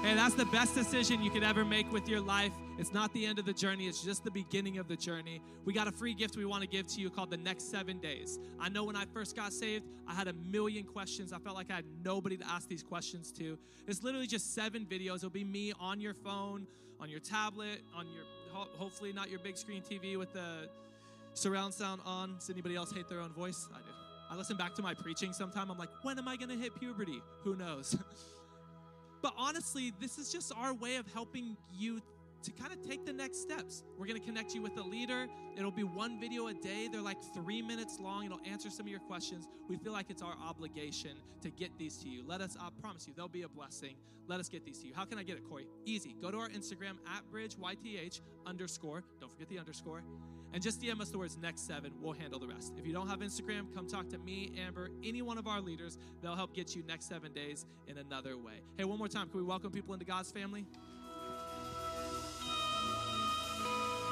[0.02, 2.52] Hey, that's the best decision you could ever make with your life.
[2.78, 5.40] It's not the end of the journey, it's just the beginning of the journey.
[5.64, 7.98] We got a free gift we want to give to you called the next seven
[7.98, 8.38] days.
[8.60, 11.32] I know when I first got saved, I had a million questions.
[11.32, 13.58] I felt like I had nobody to ask these questions to.
[13.88, 15.16] It's literally just seven videos.
[15.16, 16.66] It'll be me on your phone,
[17.00, 20.68] on your tablet, on your hopefully not your big screen TV with the
[21.36, 22.36] surround sound on.
[22.36, 23.68] Does anybody else hate their own voice?
[23.74, 23.84] I do.
[24.30, 25.70] I listen back to my preaching sometime.
[25.70, 27.22] I'm like, when am I going to hit puberty?
[27.44, 27.96] Who knows?
[29.22, 32.00] But honestly, this is just our way of helping you
[32.42, 33.82] to kind of take the next steps.
[33.98, 35.26] We're going to connect you with a leader.
[35.56, 36.88] It'll be one video a day.
[36.90, 38.26] They're like three minutes long.
[38.26, 39.46] It'll answer some of your questions.
[39.68, 42.22] We feel like it's our obligation to get these to you.
[42.26, 43.96] Let us, I promise you, they'll be a blessing.
[44.28, 44.94] Let us get these to you.
[44.94, 45.66] How can I get it, Corey?
[45.84, 46.16] Easy.
[46.20, 49.02] Go to our Instagram at bridge YTH underscore.
[49.20, 50.02] Don't forget the underscore.
[50.52, 51.92] And just DM us the words next seven.
[52.00, 52.72] We'll handle the rest.
[52.78, 55.98] If you don't have Instagram, come talk to me, Amber, any one of our leaders.
[56.22, 58.62] They'll help get you next seven days in another way.
[58.76, 59.28] Hey, one more time.
[59.28, 60.66] Can we welcome people into God's family?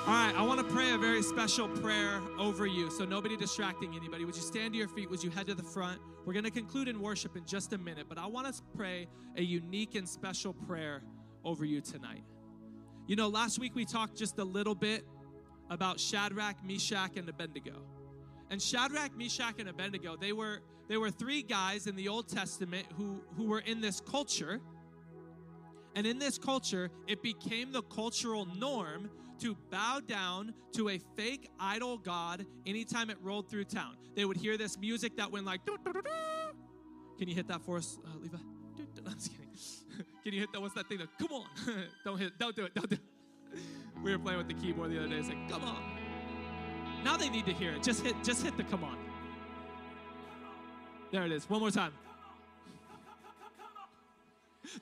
[0.07, 2.91] All right, I want to pray a very special prayer over you.
[2.91, 4.27] So, nobody distracting anybody.
[4.27, 5.09] Would you stand to your feet?
[5.09, 5.99] Would you head to the front?
[6.27, 9.09] We're going to conclude in worship in just a minute, but I want to pray
[9.39, 11.03] a unique and special prayer
[11.43, 12.23] over you tonight.
[13.07, 15.07] You know, last week we talked just a little bit
[15.71, 17.81] about Shadrach, Meshach, and Abednego.
[18.51, 22.87] And Shadrach, Meshach, and Abednego, they were they were three guys in the Old Testament
[22.99, 24.61] who who were in this culture.
[25.97, 29.09] And in this culture, it became the cultural norm
[29.41, 33.97] to bow down to a fake idol god anytime it rolled through town.
[34.15, 35.61] They would hear this music that went like.
[37.19, 38.37] Can you hit that for us, uh?
[39.07, 39.45] I'm just kidding.
[40.25, 40.61] Can you hit that?
[40.61, 40.99] What's that thing?
[40.99, 41.47] That, come on!
[42.05, 42.39] don't hit.
[42.39, 42.75] Don't do it.
[42.75, 43.61] Don't do it.
[44.03, 45.17] We were playing with the keyboard the other day.
[45.17, 45.83] It's like, come on.
[47.05, 47.83] Now they need to hear it.
[47.83, 48.17] Just hit.
[48.25, 48.97] Just hit the come on.
[51.13, 51.49] There it is.
[51.49, 51.93] One more time.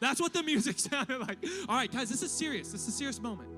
[0.00, 1.38] That's what the music sounded like.
[1.68, 2.72] All right, guys, this is serious.
[2.72, 3.50] This is a serious moment.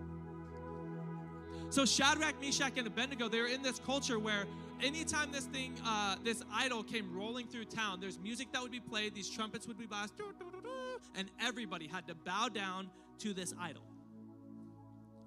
[1.75, 4.45] So Shadrach, Meshach, and Abednego, they were in this culture where
[4.81, 8.79] anytime this thing, uh, this idol came rolling through town, there's music that would be
[8.79, 10.25] played, these trumpets would be blasted,
[11.17, 13.83] and everybody had to bow down to this idol.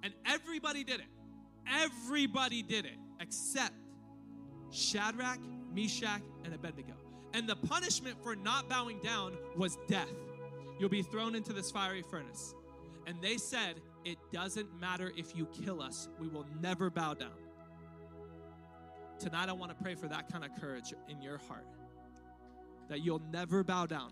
[0.03, 1.07] And everybody did it.
[1.69, 3.73] Everybody did it except
[4.71, 5.39] Shadrach,
[5.73, 6.93] Meshach, and Abednego.
[7.33, 10.07] And the punishment for not bowing down was death.
[10.79, 12.55] You'll be thrown into this fiery furnace.
[13.05, 17.35] And they said, It doesn't matter if you kill us, we will never bow down.
[19.19, 21.65] Tonight, I want to pray for that kind of courage in your heart
[22.87, 24.11] that you'll never bow down.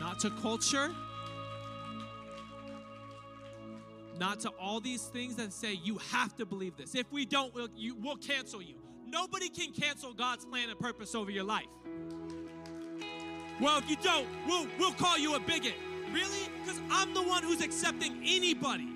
[0.00, 0.90] Not to culture,
[4.18, 6.94] not to all these things that say you have to believe this.
[6.94, 8.76] If we don't, we'll, you, we'll cancel you.
[9.06, 11.66] Nobody can cancel God's plan and purpose over your life.
[13.60, 15.74] Well, if you don't, we'll, we'll call you a bigot.
[16.12, 16.48] Really?
[16.64, 18.88] Because I'm the one who's accepting anybody.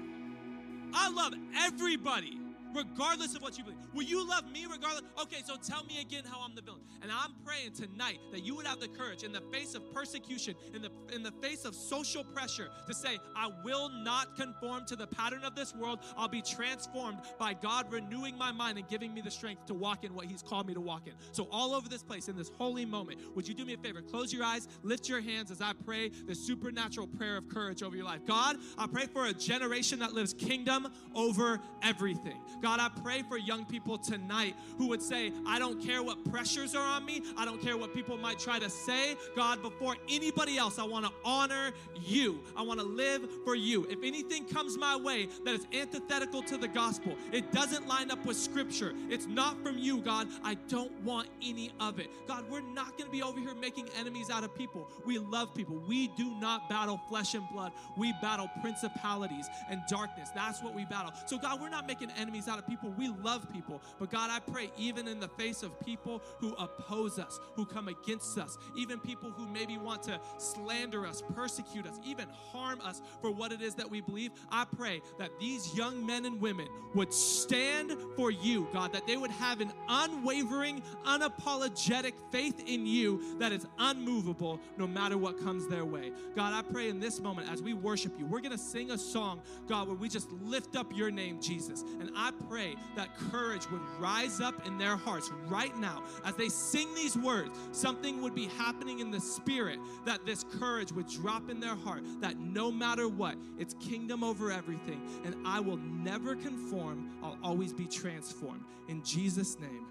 [0.95, 1.35] I love
[1.65, 2.39] everybody,
[2.75, 3.79] regardless of what you believe.
[3.95, 5.03] Will you love me regardless?
[5.21, 6.81] Okay, so tell me again how I'm the villain.
[7.03, 10.55] And I'm praying tonight that you would have the courage in the face of persecution,
[10.75, 14.97] in the in the face of social pressure, to say, I will not conform to
[14.97, 16.01] the pattern of this world.
[16.17, 20.05] I'll be transformed by God renewing my mind and giving me the strength to walk
[20.05, 21.15] in what He's called me to walk in.
[21.33, 24.01] So all over this place, in this holy moment, would you do me a favor?
[24.03, 27.97] Close your eyes, lift your hands as I pray the supernatural prayer of courage over
[27.97, 28.21] your life.
[28.27, 32.41] God, I pray for a generation that lives kingdom over everything.
[32.63, 36.75] God, I pray for young people tonight who would say, I don't care what pressures
[36.77, 37.23] are on me.
[37.37, 39.17] I don't care what people might try to say.
[39.35, 42.41] God, before anybody else, I want to honor you.
[42.57, 43.85] I want to live for you.
[43.91, 48.25] If anything comes my way that is antithetical to the gospel, it doesn't line up
[48.25, 52.11] with scripture, it's not from you, God, I don't want any of it.
[52.29, 54.89] God, we're not going to be over here making enemies out of people.
[55.05, 55.83] We love people.
[55.89, 57.73] We do not battle flesh and blood.
[57.97, 60.31] We battle principalities and darkness.
[60.35, 61.13] That's what we battle.
[61.27, 62.95] So, God, we're not making enemies out of people.
[62.97, 63.81] We love people.
[63.99, 67.89] But, God, I pray, even in the face of people who oppose us, who come
[67.89, 73.03] against us, even people who maybe want to slander us, persecute us, even harm us
[73.21, 76.69] for what it is that we believe, I pray that these young men and women
[76.95, 83.39] would stand for you, God, that they would have an unwavering, unapologetic faith in you
[83.39, 86.13] that is unmovable no matter what comes their way.
[86.37, 88.99] God, I pray in this moment as we worship you, we're going to sing a
[88.99, 91.83] song, God, where we just lift up your name, Jesus.
[91.83, 96.49] And I pray that courage would rise up in their hearts right now as they
[96.49, 97.51] sing these words.
[97.73, 102.03] Something would be happening in the spirit that this courage would drop in their heart,
[102.21, 105.01] that no matter what, it's kingdom over everything.
[105.25, 108.65] And I will never conform, I'll always be transformed.
[108.89, 109.87] In Jesus' name,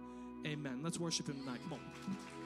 [0.45, 0.81] amen.
[0.83, 1.59] Let's worship him tonight.
[1.63, 2.40] Come on.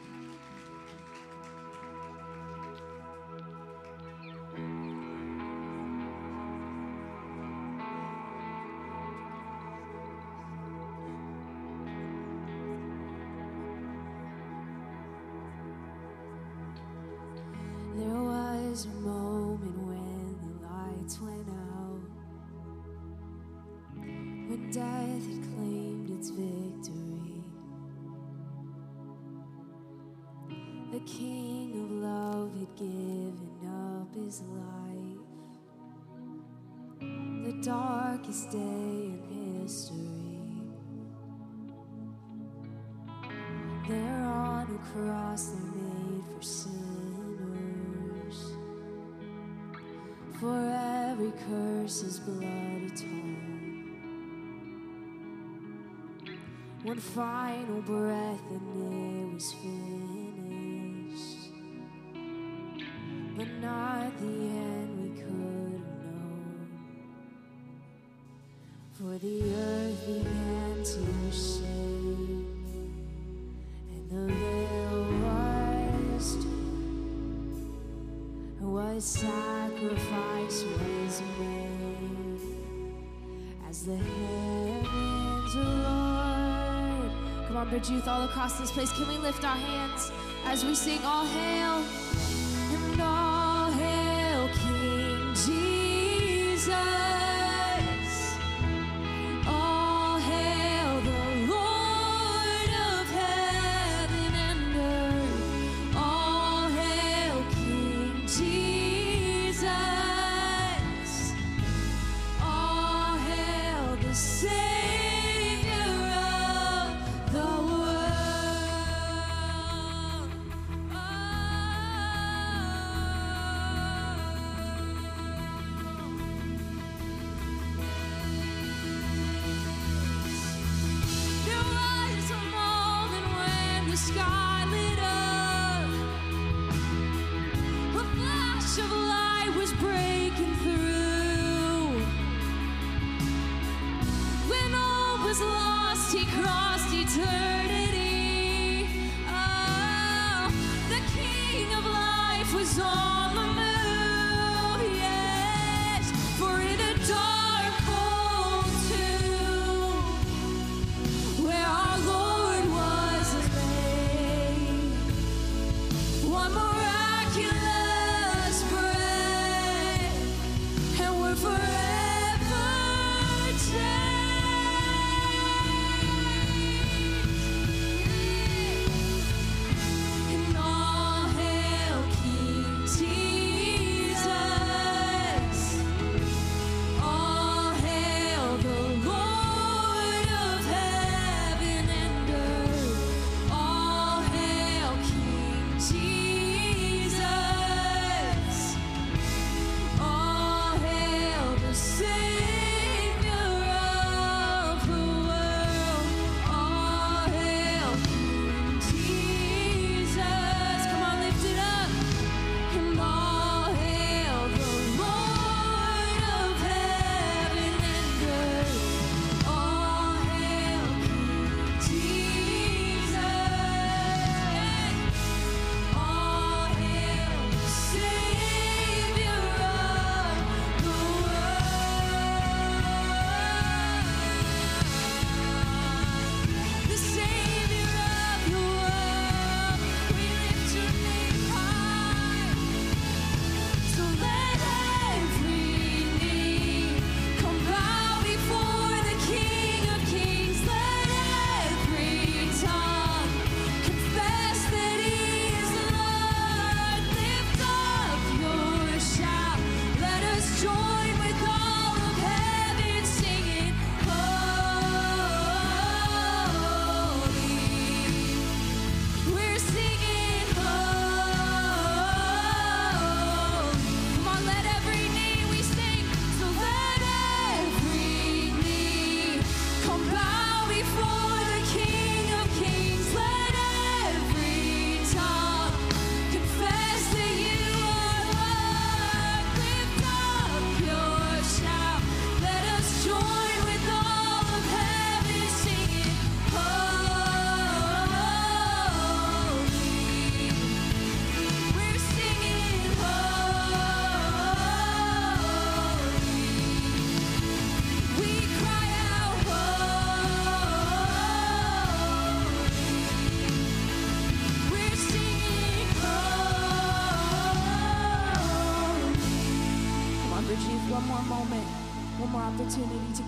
[87.83, 88.91] youth all across this place.
[88.93, 90.11] Can we lift our hands
[90.45, 92.24] as we sing, All Hail?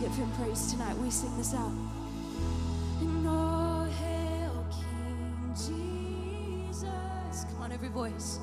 [0.08, 0.98] give him praise tonight.
[0.98, 1.72] We sing this out.
[3.02, 6.86] And all hail King Jesus.
[7.52, 8.40] Come on, every voice.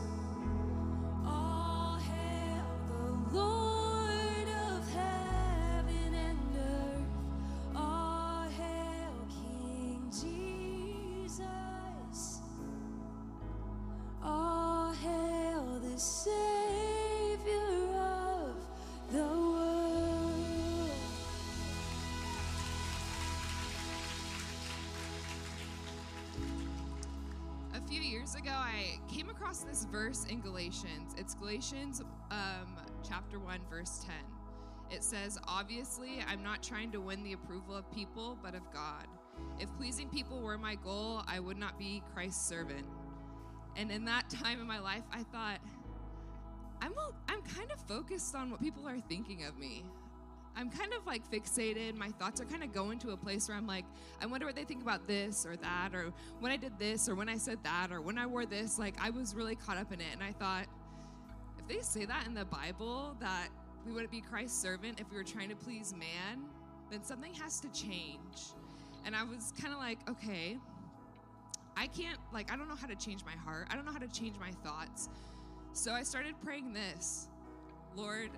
[28.45, 31.15] ago, I came across this verse in Galatians.
[31.17, 32.77] It's Galatians um,
[33.07, 34.15] chapter 1, verse 10.
[34.91, 39.07] It says, Obviously, I'm not trying to win the approval of people, but of God.
[39.59, 42.87] If pleasing people were my goal, I would not be Christ's servant.
[43.77, 45.61] And in that time in my life, I thought,
[46.83, 49.87] I'm, a, I'm kind of focused on what people are thinking of me.
[50.57, 51.97] I'm kind of like fixated.
[51.97, 53.85] My thoughts are kind of going to a place where I'm like,
[54.21, 57.15] I wonder what they think about this or that, or when I did this, or
[57.15, 58.79] when I said that, or when I wore this.
[58.79, 60.13] Like, I was really caught up in it.
[60.13, 60.67] And I thought,
[61.59, 63.49] if they say that in the Bible, that
[63.85, 66.45] we wouldn't be Christ's servant if we were trying to please man,
[66.91, 68.53] then something has to change.
[69.05, 70.57] And I was kind of like, okay,
[71.77, 73.67] I can't, like, I don't know how to change my heart.
[73.71, 75.09] I don't know how to change my thoughts.
[75.73, 77.29] So I started praying this
[77.97, 78.31] Lord,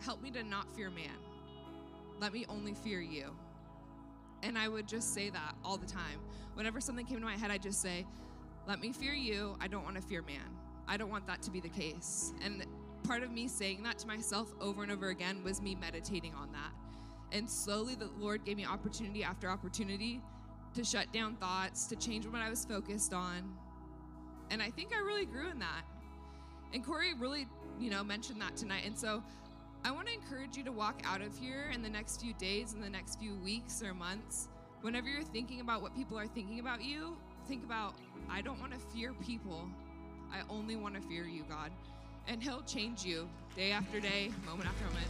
[0.00, 1.21] help me to not fear man.
[2.22, 3.34] Let me only fear you.
[4.44, 6.20] And I would just say that all the time.
[6.54, 8.06] Whenever something came to my head, I'd just say,
[8.68, 9.56] Let me fear you.
[9.60, 10.56] I don't want to fear man.
[10.86, 12.32] I don't want that to be the case.
[12.44, 12.64] And
[13.02, 16.52] part of me saying that to myself over and over again was me meditating on
[16.52, 16.70] that.
[17.36, 20.20] And slowly, the Lord gave me opportunity after opportunity
[20.74, 23.52] to shut down thoughts, to change what I was focused on.
[24.48, 25.82] And I think I really grew in that.
[26.72, 27.48] And Corey really,
[27.80, 28.84] you know, mentioned that tonight.
[28.86, 29.24] And so
[29.84, 32.72] I want to encourage you to walk out of here in the next few days,
[32.72, 34.48] in the next few weeks or months.
[34.80, 37.16] Whenever you're thinking about what people are thinking about you,
[37.48, 37.94] think about,
[38.30, 39.68] I don't want to fear people.
[40.32, 41.72] I only want to fear you, God.
[42.28, 45.06] And He'll change you day after day, moment after moment.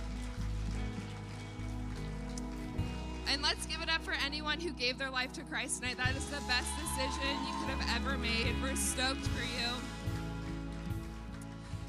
[3.29, 5.99] And let's give it up for anyone who gave their life to Christ tonight.
[5.99, 8.55] That is the best decision you could have ever made.
[8.63, 9.69] We're stoked for you.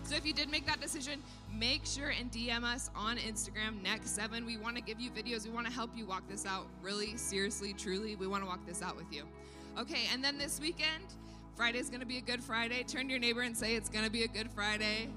[0.03, 1.23] So if you did make that decision,
[1.53, 4.45] make sure and DM us on Instagram next seven.
[4.45, 5.45] We want to give you videos.
[5.45, 6.67] We want to help you walk this out.
[6.81, 9.23] Really, seriously, truly, we want to walk this out with you.
[9.79, 11.05] Okay, and then this weekend,
[11.55, 12.83] Friday's going to be a good Friday.
[12.83, 15.07] Turn to your neighbor and say it's going to be a good Friday.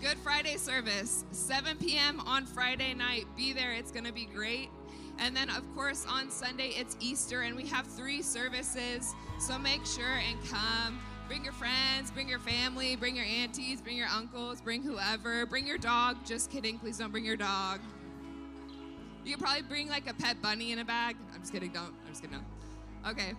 [0.00, 2.20] Good Friday service, 7 p.m.
[2.20, 3.26] on Friday night.
[3.36, 4.70] Be there, it's going to be great.
[5.18, 9.14] And then, of course, on Sunday, it's Easter, and we have three services.
[9.38, 10.98] So make sure and come.
[11.32, 15.46] Bring your friends, bring your family, bring your aunties, bring your uncles, bring whoever.
[15.46, 16.18] Bring your dog.
[16.26, 17.80] Just kidding, please don't bring your dog.
[19.24, 21.16] You could probably bring like a pet bunny in a bag.
[21.32, 21.86] I'm just kidding, don't.
[21.86, 23.10] I'm just kidding, no.
[23.10, 23.32] Okay.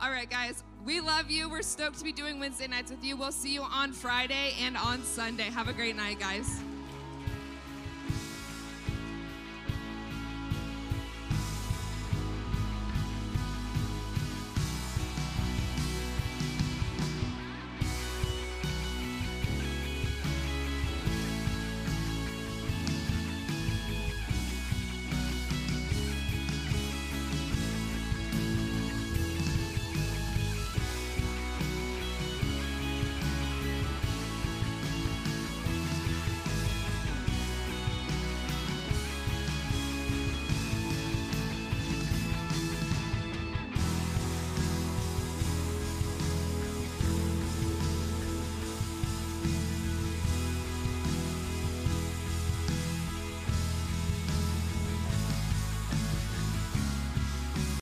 [0.00, 0.64] All right, guys.
[0.86, 1.50] We love you.
[1.50, 3.14] We're stoked to be doing Wednesday nights with you.
[3.14, 5.50] We'll see you on Friday and on Sunday.
[5.50, 6.62] Have a great night, guys.